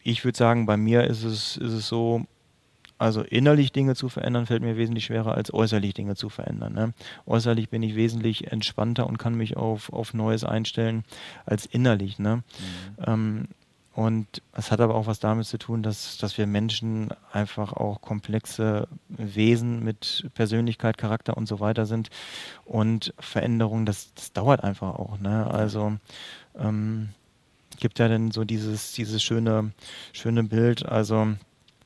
Ich 0.04 0.24
würde 0.24 0.38
sagen, 0.38 0.66
bei 0.66 0.78
mir 0.78 1.04
ist 1.04 1.24
es, 1.24 1.58
ist 1.58 1.74
es 1.74 1.88
so, 1.88 2.26
also 2.98 3.22
innerlich 3.22 3.74
Dinge 3.74 3.96
zu 3.96 4.08
verändern, 4.08 4.46
fällt 4.46 4.62
mir 4.62 4.78
wesentlich 4.78 5.06
schwerer 5.06 5.36
als 5.36 5.54
äußerlich 5.54 5.94
Dinge 5.94 6.16
zu 6.16 6.30
verändern. 6.30 6.74
Ne? 6.74 6.94
Äußerlich 7.26 7.70
bin 7.70 7.84
ich 7.84 7.96
wesentlich 7.96 8.52
entspannter 8.52 9.08
und 9.08 9.18
kann 9.18 9.36
mich 9.36 9.58
auf, 9.58 9.92
auf 9.92 10.14
Neues 10.14 10.44
einstellen 10.44 11.04
als 11.46 11.66
innerlich. 11.66 12.20
Ne? 12.20 12.38
Mhm. 12.38 13.04
Ähm, 13.06 13.48
und 13.96 14.42
es 14.52 14.72
hat 14.72 14.82
aber 14.82 14.94
auch 14.94 15.08
was 15.08 15.20
damit 15.20 15.46
zu 15.46 15.58
tun, 15.58 15.82
dass, 15.82 16.18
dass 16.18 16.38
wir 16.38 16.48
Menschen 16.48 17.14
einfach 17.32 17.72
auch 17.72 18.02
komplexe 18.02 18.90
Wesen 19.08 19.86
mit 19.86 20.30
Persönlichkeit, 20.34 20.98
Charakter 20.98 21.38
und 21.38 21.48
so 21.48 21.62
weiter 21.62 21.86
sind. 21.86 22.10
Und 22.66 23.14
Veränderung, 23.20 23.86
das, 23.86 24.14
das 24.14 24.34
dauert 24.34 24.66
einfach 24.66 24.96
auch. 24.96 25.18
Ne? 25.20 25.48
Also 25.50 25.94
ähm, 26.60 27.08
gibt 27.80 27.98
ja 28.00 28.10
dann 28.10 28.32
so 28.32 28.44
dieses, 28.44 28.92
dieses 28.92 29.24
schöne, 29.24 29.72
schöne 30.12 30.44
Bild. 30.44 30.86
Also 30.86 31.30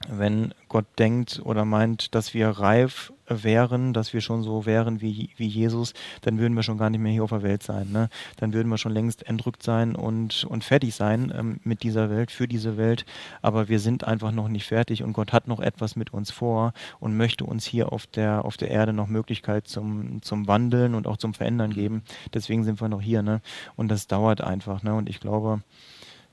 wenn 0.07 0.53
Gott 0.69 0.85
denkt 0.97 1.41
oder 1.43 1.65
meint, 1.65 2.15
dass 2.15 2.33
wir 2.33 2.47
reif 2.49 3.11
wären, 3.27 3.93
dass 3.93 4.13
wir 4.13 4.21
schon 4.21 4.43
so 4.43 4.65
wären 4.65 5.01
wie, 5.01 5.29
wie 5.35 5.47
Jesus, 5.47 5.93
dann 6.21 6.39
würden 6.39 6.53
wir 6.53 6.63
schon 6.63 6.77
gar 6.77 6.89
nicht 6.89 7.01
mehr 7.01 7.11
hier 7.11 7.23
auf 7.23 7.29
der 7.31 7.43
Welt 7.43 7.63
sein. 7.63 7.91
Ne? 7.91 8.09
Dann 8.37 8.53
würden 8.53 8.69
wir 8.69 8.77
schon 8.77 8.93
längst 8.93 9.27
entrückt 9.27 9.61
sein 9.61 9.95
und, 9.95 10.45
und 10.45 10.63
fertig 10.63 10.95
sein 10.95 11.33
ähm, 11.35 11.59
mit 11.63 11.83
dieser 11.83 12.09
Welt, 12.09 12.31
für 12.31 12.47
diese 12.47 12.77
Welt. 12.77 13.05
Aber 13.41 13.67
wir 13.67 13.79
sind 13.79 14.05
einfach 14.05 14.31
noch 14.31 14.47
nicht 14.47 14.65
fertig 14.65 15.03
und 15.03 15.13
Gott 15.13 15.33
hat 15.33 15.47
noch 15.47 15.59
etwas 15.59 15.97
mit 15.97 16.13
uns 16.13 16.31
vor 16.31 16.73
und 16.99 17.17
möchte 17.17 17.43
uns 17.43 17.65
hier 17.65 17.91
auf 17.91 18.07
der, 18.07 18.45
auf 18.45 18.55
der 18.55 18.71
Erde 18.71 18.93
noch 18.93 19.07
Möglichkeit 19.07 19.67
zum, 19.67 20.21
zum 20.21 20.47
Wandeln 20.47 20.95
und 20.95 21.07
auch 21.07 21.17
zum 21.17 21.33
Verändern 21.33 21.73
geben. 21.73 22.03
Deswegen 22.33 22.63
sind 22.63 22.79
wir 22.79 22.87
noch 22.87 23.01
hier. 23.01 23.21
Ne? 23.21 23.41
Und 23.75 23.89
das 23.89 24.07
dauert 24.07 24.41
einfach. 24.41 24.81
Ne? 24.81 24.95
Und 24.95 25.09
ich 25.09 25.19
glaube, 25.19 25.61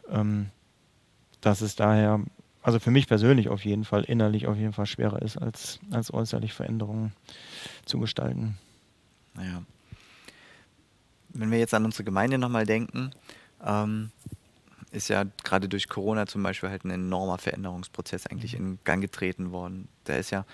ähm, 0.09 0.46
dass 1.40 1.61
es 1.61 1.76
daher 1.76 2.20
also 2.66 2.81
für 2.81 2.90
mich 2.90 3.07
persönlich 3.07 3.48
auf 3.48 3.64
jeden 3.64 3.85
Fall, 3.85 4.02
innerlich 4.02 4.48
auf 4.48 4.57
jeden 4.57 4.72
Fall 4.72 4.87
schwerer 4.87 5.22
ist, 5.22 5.37
als, 5.37 5.79
als 5.92 6.12
äußerlich 6.12 6.52
Veränderungen 6.52 7.12
zu 7.85 8.00
gestalten. 8.00 8.59
Naja. 9.35 9.62
Wenn 11.29 11.52
wir 11.52 11.61
jetzt 11.61 11.74
an 11.74 11.85
unsere 11.85 12.02
Gemeinde 12.02 12.38
nochmal 12.38 12.66
denken, 12.66 13.12
ähm, 13.64 14.11
ist 14.90 15.07
ja 15.07 15.26
gerade 15.44 15.68
durch 15.68 15.88
Corona 15.88 16.26
zum 16.26 16.42
Beispiel 16.42 16.68
halt 16.68 16.85
ein 16.85 16.90
enormer 16.90 17.38
Veränderungsprozess 17.38 18.26
eigentlich 18.26 18.59
mhm. 18.59 18.66
in 18.66 18.79
Gang 18.83 19.00
getreten 19.00 19.52
worden. 19.52 19.87
Der 20.09 20.18
ist 20.18 20.31
ja 20.31 20.44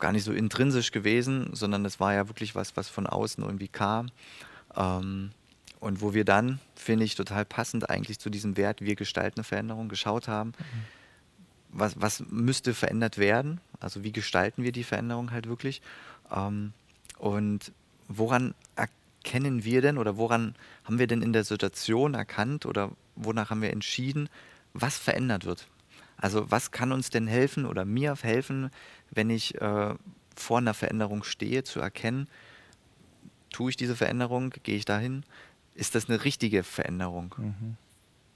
gar 0.00 0.10
nicht 0.10 0.24
so 0.24 0.32
intrinsisch 0.32 0.90
gewesen, 0.90 1.50
sondern 1.52 1.84
das 1.84 2.00
war 2.00 2.12
ja 2.12 2.26
wirklich 2.26 2.56
was, 2.56 2.76
was 2.76 2.88
von 2.88 3.06
außen 3.06 3.44
irgendwie 3.44 3.68
kam. 3.68 4.10
Ähm, 4.74 5.30
und 5.78 6.00
wo 6.00 6.12
wir 6.12 6.24
dann, 6.24 6.58
finde 6.74 7.04
ich, 7.04 7.14
total 7.14 7.44
passend 7.44 7.88
eigentlich 7.88 8.18
zu 8.18 8.30
diesem 8.30 8.56
Wert, 8.56 8.80
wir 8.80 8.96
gestalten 8.96 9.38
eine 9.38 9.44
Veränderung, 9.44 9.88
geschaut 9.88 10.26
haben. 10.26 10.48
Mhm 10.58 10.95
was, 11.78 12.00
was 12.00 12.24
müsste 12.30 12.74
verändert 12.74 13.18
werden? 13.18 13.60
Also 13.80 14.04
wie 14.04 14.12
gestalten 14.12 14.62
wir 14.62 14.72
die 14.72 14.84
Veränderung 14.84 15.30
halt 15.30 15.48
wirklich? 15.48 15.82
Ähm, 16.34 16.72
und 17.18 17.72
woran 18.08 18.54
erkennen 18.74 19.64
wir 19.64 19.82
denn 19.82 19.98
oder 19.98 20.16
woran 20.16 20.54
haben 20.84 20.98
wir 20.98 21.06
denn 21.06 21.22
in 21.22 21.32
der 21.32 21.44
Situation 21.44 22.14
erkannt 22.14 22.66
oder 22.66 22.90
wonach 23.14 23.50
haben 23.50 23.62
wir 23.62 23.72
entschieden, 23.72 24.28
was 24.72 24.96
verändert 24.98 25.44
wird? 25.44 25.66
Also 26.16 26.50
was 26.50 26.70
kann 26.70 26.92
uns 26.92 27.10
denn 27.10 27.26
helfen 27.26 27.66
oder 27.66 27.84
mir 27.84 28.16
helfen, 28.16 28.70
wenn 29.10 29.30
ich 29.30 29.60
äh, 29.60 29.94
vor 30.34 30.58
einer 30.58 30.74
Veränderung 30.74 31.24
stehe, 31.24 31.64
zu 31.64 31.80
erkennen, 31.80 32.28
tue 33.50 33.70
ich 33.70 33.76
diese 33.76 33.96
Veränderung, 33.96 34.50
gehe 34.62 34.76
ich 34.76 34.84
dahin? 34.84 35.24
Ist 35.74 35.94
das 35.94 36.08
eine 36.08 36.24
richtige 36.24 36.62
Veränderung? 36.62 37.34
Mhm. 37.36 37.76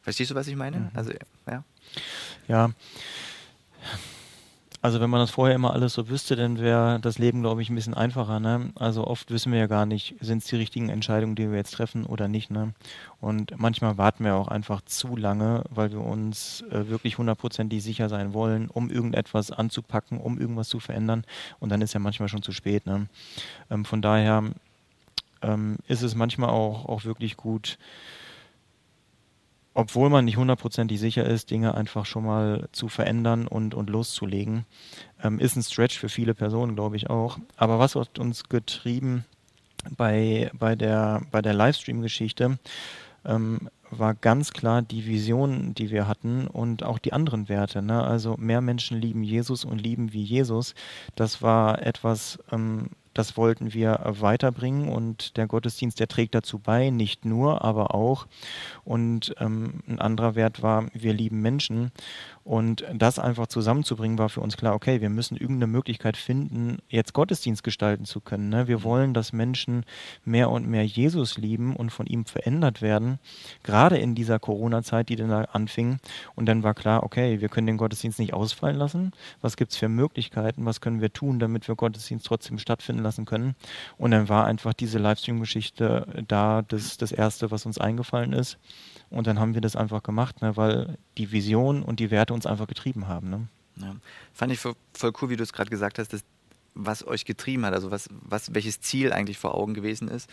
Verstehst 0.03 0.31
du, 0.31 0.35
was 0.35 0.49
ich 0.49 0.57
meine? 0.57 0.79
Mhm. 0.79 0.91
Also, 0.95 1.13
ja. 1.47 1.65
Ja. 2.49 2.71
Also 4.83 4.99
wenn 4.99 5.11
man 5.11 5.21
das 5.21 5.31
vorher 5.31 5.55
immer 5.55 5.75
alles 5.75 5.93
so 5.93 6.09
wüsste, 6.09 6.37
dann 6.37 6.59
wäre 6.59 6.99
das 7.01 7.19
Leben, 7.19 7.43
glaube 7.43 7.61
ich, 7.61 7.69
ein 7.69 7.75
bisschen 7.75 7.93
einfacher. 7.93 8.41
Ne? 8.41 8.73
Also 8.77 9.07
oft 9.07 9.31
wissen 9.31 9.53
wir 9.53 9.59
ja 9.59 9.67
gar 9.67 9.85
nicht, 9.85 10.15
sind 10.21 10.39
es 10.39 10.47
die 10.47 10.57
richtigen 10.57 10.89
Entscheidungen, 10.89 11.35
die 11.35 11.51
wir 11.51 11.59
jetzt 11.59 11.73
treffen 11.73 12.07
oder 12.07 12.29
nicht. 12.29 12.51
Ne? 12.51 12.73
Und 13.21 13.53
manchmal 13.59 13.99
warten 13.99 14.25
wir 14.25 14.35
auch 14.37 14.49
einfach 14.49 14.81
zu 14.87 15.17
lange, 15.17 15.65
weil 15.69 15.91
wir 15.91 16.01
uns 16.01 16.65
äh, 16.71 16.89
wirklich 16.89 17.19
hundertprozentig 17.19 17.83
sicher 17.83 18.09
sein 18.09 18.33
wollen, 18.33 18.69
um 18.69 18.89
irgendetwas 18.89 19.51
anzupacken, 19.51 20.19
um 20.19 20.39
irgendwas 20.39 20.71
zu 20.71 20.81
verändern. 20.81 21.25
Und 21.59 21.69
dann 21.69 21.83
ist 21.83 21.93
ja 21.93 22.01
manchmal 22.01 22.31
schon 22.31 22.43
zu 22.43 22.53
spät. 22.53 22.87
Ne? 22.87 23.07
Ähm, 23.71 23.85
von 23.85 24.01
daher 24.01 24.45
ähm, 25.43 25.77
ist 25.89 26.01
es 26.01 26.15
manchmal 26.15 26.49
auch, 26.49 26.87
auch 26.87 27.05
wirklich 27.05 27.37
gut, 27.37 27.77
obwohl 29.75 30.11
man 30.11 30.25
nicht 30.25 30.37
hundertprozentig 30.37 30.99
sicher 30.99 31.25
ist, 31.25 31.51
Dinge 31.51 31.75
einfach 31.75 32.07
schon 32.07 32.25
mal 32.25 32.69
zu 32.73 32.89
verändern 32.89 33.47
und, 33.47 33.75
und 33.75 33.89
loszulegen. 33.89 34.67
Ähm, 35.23 35.39
ist 35.39 35.57
ein 35.57 35.63
Stretch 35.63 35.99
für 35.99 36.09
viele 36.09 36.35
Personen, 36.35 36.75
glaube 36.75 36.97
ich 36.97 37.09
auch. 37.09 37.39
Aber 37.57 37.79
was 37.79 37.95
hat 37.95 38.19
uns 38.19 38.49
getrieben 38.49 39.25
bei, 39.97 40.51
bei 40.55 40.75
der, 40.75 41.23
bei 41.31 41.41
der 41.41 41.55
Livestream-Geschichte? 41.55 42.59
Ähm, 43.25 43.69
war 43.91 44.15
ganz 44.15 44.53
klar 44.53 44.83
die 44.83 45.07
Vision, 45.07 45.75
die 45.75 45.91
wir 45.91 46.07
hatten 46.07 46.47
und 46.47 46.85
auch 46.85 46.99
die 46.99 47.13
anderen 47.13 47.49
Werte. 47.49 47.83
Ne? 47.83 48.03
Also 48.03 48.37
mehr 48.39 48.61
Menschen 48.61 49.01
lieben 49.01 49.23
Jesus 49.23 49.65
und 49.65 49.81
lieben 49.81 50.13
wie 50.13 50.23
Jesus. 50.23 50.75
Das 51.17 51.43
war 51.43 51.83
etwas, 51.83 52.39
ähm, 52.53 52.91
das 53.15 53.37
wollten 53.37 53.75
wir 53.75 54.01
weiterbringen 54.05 54.89
und 54.89 55.37
der 55.37 55.47
Gottesdienst, 55.47 55.99
der 55.99 56.09
trägt 56.09 56.35
dazu 56.35 56.59
bei, 56.59 56.91
nicht 56.91 57.25
nur, 57.25 57.65
aber 57.65 57.95
auch. 57.95 58.27
Und 58.85 59.35
ähm, 59.39 59.83
ein 59.89 59.99
anderer 59.99 60.35
Wert 60.35 60.63
war, 60.63 60.87
wir 60.93 61.13
lieben 61.13 61.41
Menschen. 61.41 61.91
Und 62.43 62.85
das 62.95 63.19
einfach 63.19 63.49
zusammenzubringen, 63.49 64.19
war 64.19 64.31
für 64.31 64.41
uns 64.41 64.57
klar, 64.57 64.75
okay, 64.75 65.03
wir 65.03 65.11
müssen 65.11 65.37
irgendeine 65.37 65.67
Möglichkeit 65.67 66.17
finden, 66.17 66.79
jetzt 66.89 67.13
Gottesdienst 67.13 67.63
gestalten 67.63 68.07
zu 68.07 68.21
können. 68.21 68.49
Ne? 68.49 68.67
Wir 68.67 68.83
wollen, 68.83 69.13
dass 69.13 69.35
Menschen 69.35 69.85
mehr 70.25 70.51
und 70.51 70.67
mehr 70.67 70.85
Jesus 70.85 71.37
lieben 71.37 71.77
und 71.77 71.91
von 71.91 72.07
ihm 72.07 72.25
verändert 72.25 72.81
werden, 72.81 73.19
gerade 73.63 73.99
in 73.99 74.15
dieser 74.15 74.39
Corona-Zeit, 74.39 75.11
die 75.11 75.17
dann 75.17 75.29
da 75.29 75.43
anfing. 75.53 75.99
Und 76.35 76.47
dann 76.47 76.63
war 76.63 76.73
klar, 76.73 77.03
okay, 77.03 77.43
wir 77.43 77.51
können 77.51 77.67
den 77.67 77.77
Gottesdienst 77.77 78.19
nicht 78.19 78.33
ausfallen 78.33 78.77
lassen. 78.77 79.13
Was 79.43 79.57
gibt 79.57 79.73
es 79.73 79.77
für 79.77 79.91
Möglichkeiten? 79.91 80.65
Was 80.65 80.81
können 80.81 81.03
wir 81.03 81.13
tun, 81.13 81.41
damit 81.41 81.69
wir 81.69 81.77
Gottesdienst 81.77 82.25
trotzdem 82.25 82.59
stattfinden 82.59 83.03
lassen 83.03 83.27
können? 83.27 83.55
Und 83.99 84.13
dann 84.13 84.31
war 84.31 84.47
einfach 84.47 84.73
diese 84.73 84.99
Livestream-Geschichte 84.99 86.25
da 86.27 86.63
das, 86.63 86.97
das 86.97 87.13
Erste, 87.13 87.51
was 87.51 87.67
uns 87.67 87.77
eingefallen 87.77 88.33
ist. 88.33 88.59
Und 89.11 89.27
dann 89.27 89.41
haben 89.41 89.55
wir 89.55 89.61
das 89.61 89.77
einfach 89.77 90.03
gemacht, 90.03 90.41
ne, 90.41 90.57
weil 90.57 90.97
die 91.19 91.33
Vision 91.33 91.83
und 91.83 92.01
die 92.01 92.11
Werte 92.11 92.33
uns 92.33 92.47
einfach 92.47 92.69
getrieben 92.69 93.09
haben. 93.09 93.29
Ne? 93.29 93.49
Ja. 93.77 93.97
Fand 94.33 94.53
ich 94.53 94.61
voll, 94.61 94.75
voll 94.95 95.13
cool, 95.21 95.31
wie 95.31 95.37
du 95.37 95.43
es 95.43 95.53
gerade 95.53 95.71
gesagt 95.71 95.99
hast, 95.99 96.13
dass, 96.13 96.23
was 96.75 97.07
euch 97.07 97.25
getrieben 97.25 97.67
hat, 97.67 97.75
also 97.75 97.91
was, 97.91 98.09
was, 98.11 98.55
welches 98.55 98.81
Ziel 98.81 99.13
eigentlich 99.13 99.39
vor 99.39 99.55
Augen 99.55 99.75
gewesen 99.75 100.09
ist. 100.09 100.31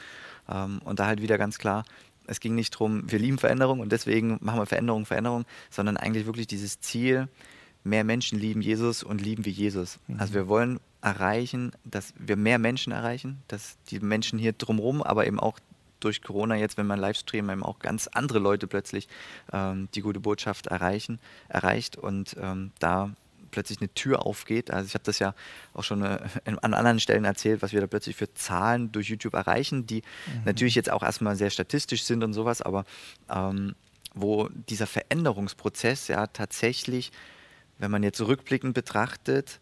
Ähm, 0.47 0.79
und 0.85 0.99
da 0.99 1.07
halt 1.07 1.21
wieder 1.21 1.37
ganz 1.39 1.57
klar, 1.57 1.85
es 2.27 2.39
ging 2.39 2.55
nicht 2.55 2.75
darum, 2.75 3.09
wir 3.09 3.19
lieben 3.19 3.39
Veränderung 3.39 3.79
und 3.79 3.91
deswegen 3.91 4.37
machen 4.41 4.59
wir 4.59 4.65
Veränderung, 4.65 5.05
Veränderung, 5.05 5.45
sondern 5.71 5.97
eigentlich 5.97 6.25
wirklich 6.25 6.45
dieses 6.45 6.79
Ziel, 6.79 7.27
mehr 7.83 8.03
Menschen 8.03 8.37
lieben 8.37 8.61
Jesus 8.61 9.01
und 9.01 9.21
lieben 9.21 9.45
wie 9.45 9.51
Jesus. 9.51 9.97
Mhm. 10.07 10.19
Also 10.19 10.33
wir 10.33 10.47
wollen 10.47 10.79
erreichen, 11.01 11.71
dass 11.85 12.13
wir 12.19 12.35
mehr 12.35 12.59
Menschen 12.59 12.91
erreichen, 12.91 13.41
dass 13.47 13.77
die 13.89 13.99
Menschen 13.99 14.37
hier 14.37 14.51
drumherum, 14.53 15.01
aber 15.01 15.25
eben 15.25 15.39
auch 15.39 15.59
durch 15.99 16.21
Corona 16.21 16.55
jetzt, 16.55 16.77
wenn 16.77 16.87
man 16.87 16.99
Livestream 16.99 17.49
eben 17.49 17.63
auch 17.63 17.79
ganz 17.79 18.07
andere 18.07 18.39
Leute 18.39 18.67
plötzlich 18.67 19.07
ähm, 19.51 19.89
die 19.95 20.01
gute 20.01 20.19
Botschaft 20.19 20.67
erreichen, 20.67 21.19
erreicht 21.49 21.97
und 21.97 22.35
ähm, 22.39 22.71
da 22.79 23.11
plötzlich 23.51 23.79
eine 23.79 23.93
Tür 23.93 24.25
aufgeht. 24.25 24.71
Also 24.71 24.87
ich 24.87 24.93
habe 24.93 25.03
das 25.03 25.19
ja 25.19 25.33
auch 25.73 25.83
schon 25.83 26.03
äh, 26.03 26.19
an 26.45 26.73
anderen 26.73 26.99
Stellen 26.99 27.25
erzählt, 27.25 27.61
was 27.61 27.73
wir 27.73 27.81
da 27.81 27.87
plötzlich 27.87 28.15
für 28.15 28.33
Zahlen 28.33 28.91
durch 28.91 29.09
YouTube 29.09 29.33
erreichen, 29.33 29.87
die 29.87 30.03
mhm. 30.27 30.43
natürlich 30.45 30.75
jetzt 30.75 30.91
auch 30.91 31.03
erstmal 31.03 31.35
sehr 31.35 31.49
statistisch 31.49 32.03
sind 32.03 32.23
und 32.23 32.33
sowas, 32.33 32.61
aber 32.61 32.85
ähm, 33.29 33.75
wo 34.13 34.49
dieser 34.49 34.87
Veränderungsprozess 34.87 36.07
ja 36.07 36.27
tatsächlich, 36.27 37.11
wenn 37.77 37.91
man 37.91 38.03
jetzt 38.03 38.21
rückblickend 38.21 38.73
betrachtet, 38.73 39.59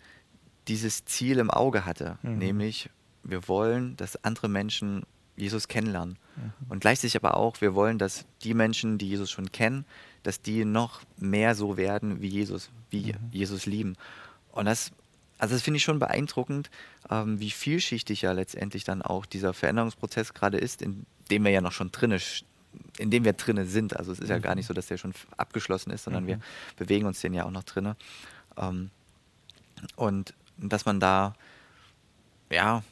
dieses 0.67 1.05
Ziel 1.05 1.39
im 1.39 1.51
Auge 1.51 1.85
hatte, 1.85 2.17
mhm. 2.21 2.37
nämlich 2.37 2.89
wir 3.23 3.47
wollen, 3.47 3.97
dass 3.97 4.23
andere 4.23 4.47
Menschen 4.47 5.03
Jesus 5.35 5.67
kennenlernen. 5.67 6.17
Mhm. 6.35 6.51
Und 6.69 6.79
gleichzeitig 6.79 7.15
aber 7.15 7.37
auch, 7.37 7.61
wir 7.61 7.75
wollen, 7.75 7.97
dass 7.97 8.25
die 8.43 8.53
Menschen, 8.53 8.97
die 8.97 9.09
Jesus 9.09 9.31
schon 9.31 9.51
kennen, 9.51 9.85
dass 10.23 10.41
die 10.41 10.65
noch 10.65 11.01
mehr 11.17 11.55
so 11.55 11.77
werden 11.77 12.21
wie 12.21 12.27
Jesus, 12.27 12.69
wie 12.89 13.13
mhm. 13.13 13.31
Jesus 13.31 13.65
lieben. 13.65 13.95
Und 14.51 14.65
das, 14.65 14.91
also 15.37 15.55
das 15.55 15.61
finde 15.61 15.77
ich 15.77 15.83
schon 15.83 15.99
beeindruckend, 15.99 16.69
ähm, 17.09 17.39
wie 17.39 17.51
vielschichtig 17.51 18.21
ja 18.21 18.31
letztendlich 18.31 18.83
dann 18.83 19.01
auch 19.01 19.25
dieser 19.25 19.53
Veränderungsprozess 19.53 20.33
gerade 20.33 20.57
ist, 20.57 20.81
in 20.81 21.05
dem 21.29 21.43
wir 21.43 21.51
ja 21.51 21.61
noch 21.61 21.73
schon 21.73 21.91
drinne 21.91 22.19
in 22.97 23.09
dem 23.09 23.23
wir 23.23 23.33
drinne 23.33 23.65
sind. 23.65 23.95
Also 23.95 24.11
es 24.11 24.19
ist 24.19 24.29
ja 24.29 24.39
gar 24.39 24.55
nicht 24.55 24.65
mhm. 24.65 24.67
so, 24.67 24.73
dass 24.73 24.87
der 24.87 24.97
schon 24.97 25.13
abgeschlossen 25.37 25.91
ist, 25.91 26.03
sondern 26.03 26.23
mhm. 26.23 26.27
wir 26.27 26.39
bewegen 26.77 27.05
uns 27.05 27.21
den 27.21 27.33
ja 27.33 27.45
auch 27.45 27.51
noch 27.51 27.63
drinne. 27.63 27.95
Ähm, 28.57 28.89
und 29.95 30.33
dass 30.57 30.85
man 30.85 30.99
da 30.99 31.35
ja 32.49 32.83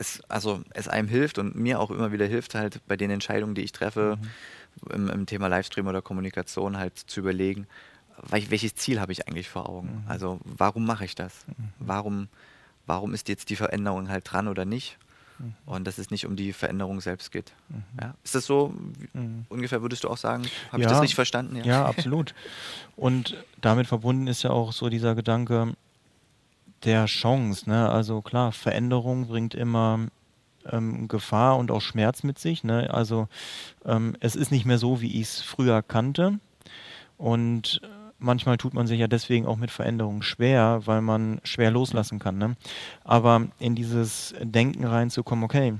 es, 0.00 0.22
also 0.28 0.62
es 0.70 0.88
einem 0.88 1.08
hilft 1.08 1.38
und 1.38 1.54
mir 1.54 1.78
auch 1.78 1.90
immer 1.90 2.10
wieder 2.10 2.26
hilft, 2.26 2.54
halt 2.54 2.80
bei 2.88 2.96
den 2.96 3.10
Entscheidungen, 3.10 3.54
die 3.54 3.60
ich 3.60 3.72
treffe, 3.72 4.18
mhm. 4.20 4.92
im, 4.92 5.08
im, 5.10 5.26
Thema 5.26 5.48
Livestream 5.48 5.86
oder 5.86 6.00
Kommunikation 6.00 6.78
halt 6.78 6.98
zu 6.98 7.20
überlegen, 7.20 7.66
welches 8.30 8.74
Ziel 8.74 9.00
habe 9.00 9.12
ich 9.12 9.28
eigentlich 9.28 9.48
vor 9.48 9.68
Augen? 9.68 10.02
Mhm. 10.04 10.10
Also 10.10 10.40
warum 10.44 10.86
mache 10.86 11.04
ich 11.04 11.14
das? 11.14 11.46
Mhm. 11.46 11.68
Warum, 11.78 12.28
warum 12.86 13.14
ist 13.14 13.28
jetzt 13.28 13.50
die 13.50 13.56
Veränderung 13.56 14.08
halt 14.08 14.30
dran 14.30 14.48
oder 14.48 14.64
nicht? 14.64 14.96
Mhm. 15.38 15.54
Und 15.66 15.86
dass 15.86 15.98
es 15.98 16.10
nicht 16.10 16.26
um 16.26 16.34
die 16.34 16.54
Veränderung 16.54 17.02
selbst 17.02 17.30
geht. 17.30 17.52
Mhm. 17.68 17.82
Ja? 18.00 18.14
Ist 18.24 18.34
das 18.34 18.46
so 18.46 18.74
mhm. 19.12 19.44
ungefähr, 19.50 19.82
würdest 19.82 20.04
du 20.04 20.08
auch 20.08 20.18
sagen? 20.18 20.44
Habe 20.72 20.82
ja, 20.82 20.88
ich 20.88 20.92
das 20.92 21.02
richtig 21.02 21.14
verstanden? 21.14 21.56
Ja. 21.56 21.64
ja, 21.64 21.84
absolut. 21.84 22.34
Und 22.96 23.36
damit 23.60 23.86
verbunden 23.86 24.26
ist 24.28 24.42
ja 24.42 24.50
auch 24.50 24.72
so 24.72 24.88
dieser 24.88 25.14
Gedanke, 25.14 25.74
der 26.84 27.06
Chance. 27.06 27.68
Ne? 27.68 27.88
Also 27.88 28.22
klar, 28.22 28.52
Veränderung 28.52 29.26
bringt 29.26 29.54
immer 29.54 30.06
ähm, 30.70 31.08
Gefahr 31.08 31.56
und 31.56 31.70
auch 31.70 31.80
Schmerz 31.80 32.22
mit 32.22 32.38
sich. 32.38 32.64
Ne? 32.64 32.92
Also 32.92 33.28
ähm, 33.84 34.16
es 34.20 34.36
ist 34.36 34.50
nicht 34.50 34.66
mehr 34.66 34.78
so, 34.78 35.00
wie 35.00 35.20
ich 35.20 35.28
es 35.28 35.40
früher 35.40 35.82
kannte. 35.82 36.38
Und 37.16 37.80
manchmal 38.18 38.56
tut 38.56 38.74
man 38.74 38.86
sich 38.86 39.00
ja 39.00 39.08
deswegen 39.08 39.46
auch 39.46 39.56
mit 39.56 39.70
Veränderungen 39.70 40.22
schwer, 40.22 40.82
weil 40.84 41.02
man 41.02 41.40
schwer 41.44 41.70
loslassen 41.70 42.18
kann. 42.18 42.38
Ne? 42.38 42.56
Aber 43.04 43.48
in 43.58 43.74
dieses 43.74 44.34
Denken 44.40 44.84
reinzukommen, 44.84 45.44
okay, 45.44 45.74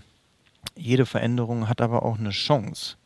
jede 0.77 1.07
Veränderung 1.07 1.69
hat 1.69 1.81
aber 1.81 2.05
auch 2.05 2.19
eine 2.19 2.31
Chance. 2.31 2.97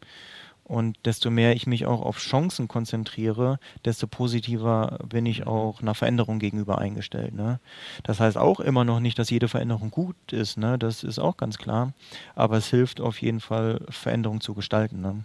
Und 0.65 0.97
desto 1.05 1.31
mehr 1.31 1.55
ich 1.55 1.67
mich 1.67 1.85
auch 1.85 2.01
auf 2.01 2.19
Chancen 2.19 2.69
konzentriere, 2.69 3.59
desto 3.85 4.07
positiver 4.07 4.99
bin 5.07 5.27
ich 5.27 5.47
auch 5.47 5.83
einer 5.83 5.95
Veränderung 5.95 6.39
gegenüber 6.39 6.79
eingestellt. 6.79 7.35
Ne? 7.35 7.61
Das 8.03 8.19
heißt 8.19 8.39
auch 8.39 8.61
immer 8.61 8.83
noch 8.83 8.99
nicht, 8.99 9.19
dass 9.19 9.29
jede 9.29 9.49
Veränderung 9.49 9.91
gut 9.91 10.17
ist. 10.33 10.57
Ne? 10.57 10.79
Das 10.79 11.05
ist 11.05 11.19
auch 11.19 11.37
ganz 11.37 11.59
klar. 11.59 11.93
Aber 12.35 12.57
es 12.57 12.69
hilft 12.69 13.03
auf 13.03 13.21
jeden 13.21 13.41
Fall, 13.41 13.85
Veränderung 13.91 14.41
zu 14.41 14.55
gestalten. 14.55 15.03
Ne? 15.03 15.25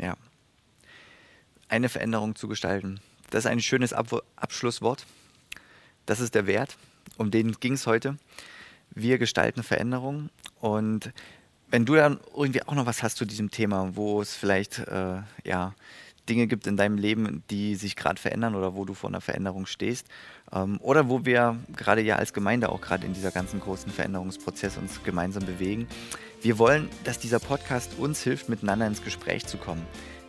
Ja. 0.00 0.16
Eine 1.68 1.88
Veränderung 1.88 2.36
zu 2.36 2.46
gestalten. 2.46 3.00
Das 3.30 3.44
ist 3.44 3.50
ein 3.50 3.60
schönes 3.60 3.92
Ab 3.92 4.22
Abschlusswort. 4.36 5.04
Das 6.06 6.20
ist 6.20 6.36
der 6.36 6.46
Wert. 6.46 6.76
Um 7.16 7.32
den 7.32 7.52
ging 7.52 7.72
es 7.72 7.88
heute. 7.88 8.18
Wir 8.90 9.18
gestalten 9.18 9.64
Veränderung 9.64 10.30
und 10.60 11.12
wenn 11.74 11.86
du 11.86 11.96
dann 11.96 12.20
irgendwie 12.36 12.62
auch 12.62 12.74
noch 12.74 12.86
was 12.86 13.02
hast 13.02 13.16
zu 13.16 13.24
diesem 13.24 13.50
Thema, 13.50 13.96
wo 13.96 14.22
es 14.22 14.36
vielleicht 14.36 14.78
äh, 14.78 15.22
ja, 15.42 15.74
Dinge 16.28 16.46
gibt 16.46 16.68
in 16.68 16.76
deinem 16.76 16.96
Leben, 16.96 17.42
die 17.50 17.74
sich 17.74 17.96
gerade 17.96 18.20
verändern 18.20 18.54
oder 18.54 18.76
wo 18.76 18.84
du 18.84 18.94
vor 18.94 19.10
einer 19.10 19.20
Veränderung 19.20 19.66
stehst 19.66 20.06
ähm, 20.52 20.78
oder 20.80 21.08
wo 21.08 21.24
wir 21.24 21.58
gerade 21.74 22.00
ja 22.00 22.14
als 22.14 22.32
Gemeinde 22.32 22.68
auch 22.68 22.80
gerade 22.80 23.04
in 23.04 23.12
dieser 23.12 23.32
ganzen 23.32 23.58
großen 23.58 23.90
Veränderungsprozess 23.90 24.76
uns 24.76 25.02
gemeinsam 25.02 25.46
bewegen. 25.46 25.88
Wir 26.42 26.60
wollen, 26.60 26.88
dass 27.02 27.18
dieser 27.18 27.40
Podcast 27.40 27.98
uns 27.98 28.22
hilft, 28.22 28.48
miteinander 28.48 28.86
ins 28.86 29.02
Gespräch 29.02 29.44
zu 29.44 29.58
kommen. 29.58 29.82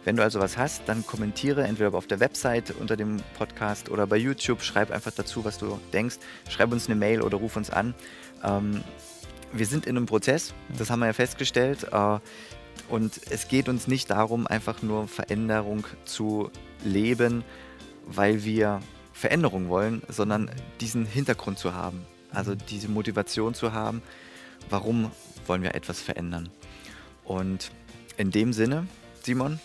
Wenn 0.03 0.15
du 0.15 0.23
also 0.23 0.39
was 0.39 0.57
hast, 0.57 0.89
dann 0.89 1.05
kommentiere 1.05 1.63
entweder 1.63 1.93
auf 1.93 2.07
der 2.07 2.19
Website 2.19 2.73
unter 2.79 2.97
dem 2.97 3.17
Podcast 3.37 3.89
oder 3.89 4.07
bei 4.07 4.17
YouTube. 4.17 4.63
Schreib 4.63 4.89
einfach 4.89 5.11
dazu, 5.11 5.45
was 5.45 5.59
du 5.59 5.79
denkst. 5.93 6.15
Schreib 6.49 6.71
uns 6.71 6.87
eine 6.87 6.95
Mail 6.95 7.21
oder 7.21 7.37
ruf 7.37 7.55
uns 7.55 7.69
an. 7.69 7.93
Ähm, 8.43 8.83
wir 9.57 9.65
sind 9.65 9.85
in 9.85 9.97
einem 9.97 10.05
Prozess, 10.05 10.53
das 10.77 10.89
haben 10.89 10.99
wir 10.99 11.07
ja 11.07 11.13
festgestellt. 11.13 11.87
Äh, 11.91 12.19
und 12.89 13.19
es 13.29 13.47
geht 13.47 13.69
uns 13.69 13.87
nicht 13.87 14.09
darum, 14.09 14.47
einfach 14.47 14.81
nur 14.81 15.07
Veränderung 15.07 15.85
zu 16.03 16.51
leben, 16.83 17.43
weil 18.05 18.43
wir 18.43 18.81
Veränderung 19.13 19.69
wollen, 19.69 20.01
sondern 20.09 20.51
diesen 20.81 21.05
Hintergrund 21.05 21.57
zu 21.57 21.73
haben. 21.73 22.05
Also 22.31 22.53
diese 22.53 22.89
Motivation 22.89 23.53
zu 23.53 23.71
haben, 23.71 24.01
warum 24.69 25.11
wollen 25.47 25.63
wir 25.63 25.73
etwas 25.73 26.01
verändern. 26.01 26.49
Und 27.23 27.71
in 28.17 28.31
dem 28.31 28.51
Sinne, 28.53 28.87
Simon, 29.23 29.59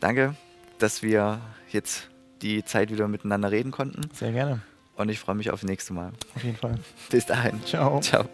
danke, 0.00 0.34
dass 0.78 1.02
wir 1.02 1.40
jetzt 1.70 2.08
die 2.42 2.64
Zeit 2.64 2.90
wieder 2.90 3.06
miteinander 3.06 3.50
reden 3.50 3.70
konnten. 3.70 4.08
Sehr 4.14 4.32
gerne. 4.32 4.62
Und 4.96 5.08
ich 5.08 5.18
freue 5.18 5.36
mich 5.36 5.50
auf 5.50 5.60
das 5.60 5.68
nächste 5.68 5.92
Mal. 5.92 6.12
Auf 6.34 6.42
jeden 6.42 6.56
Fall. 6.56 6.78
Bis 7.10 7.26
dahin. 7.26 7.64
Ciao. 7.64 8.00
Ciao. 8.00 8.28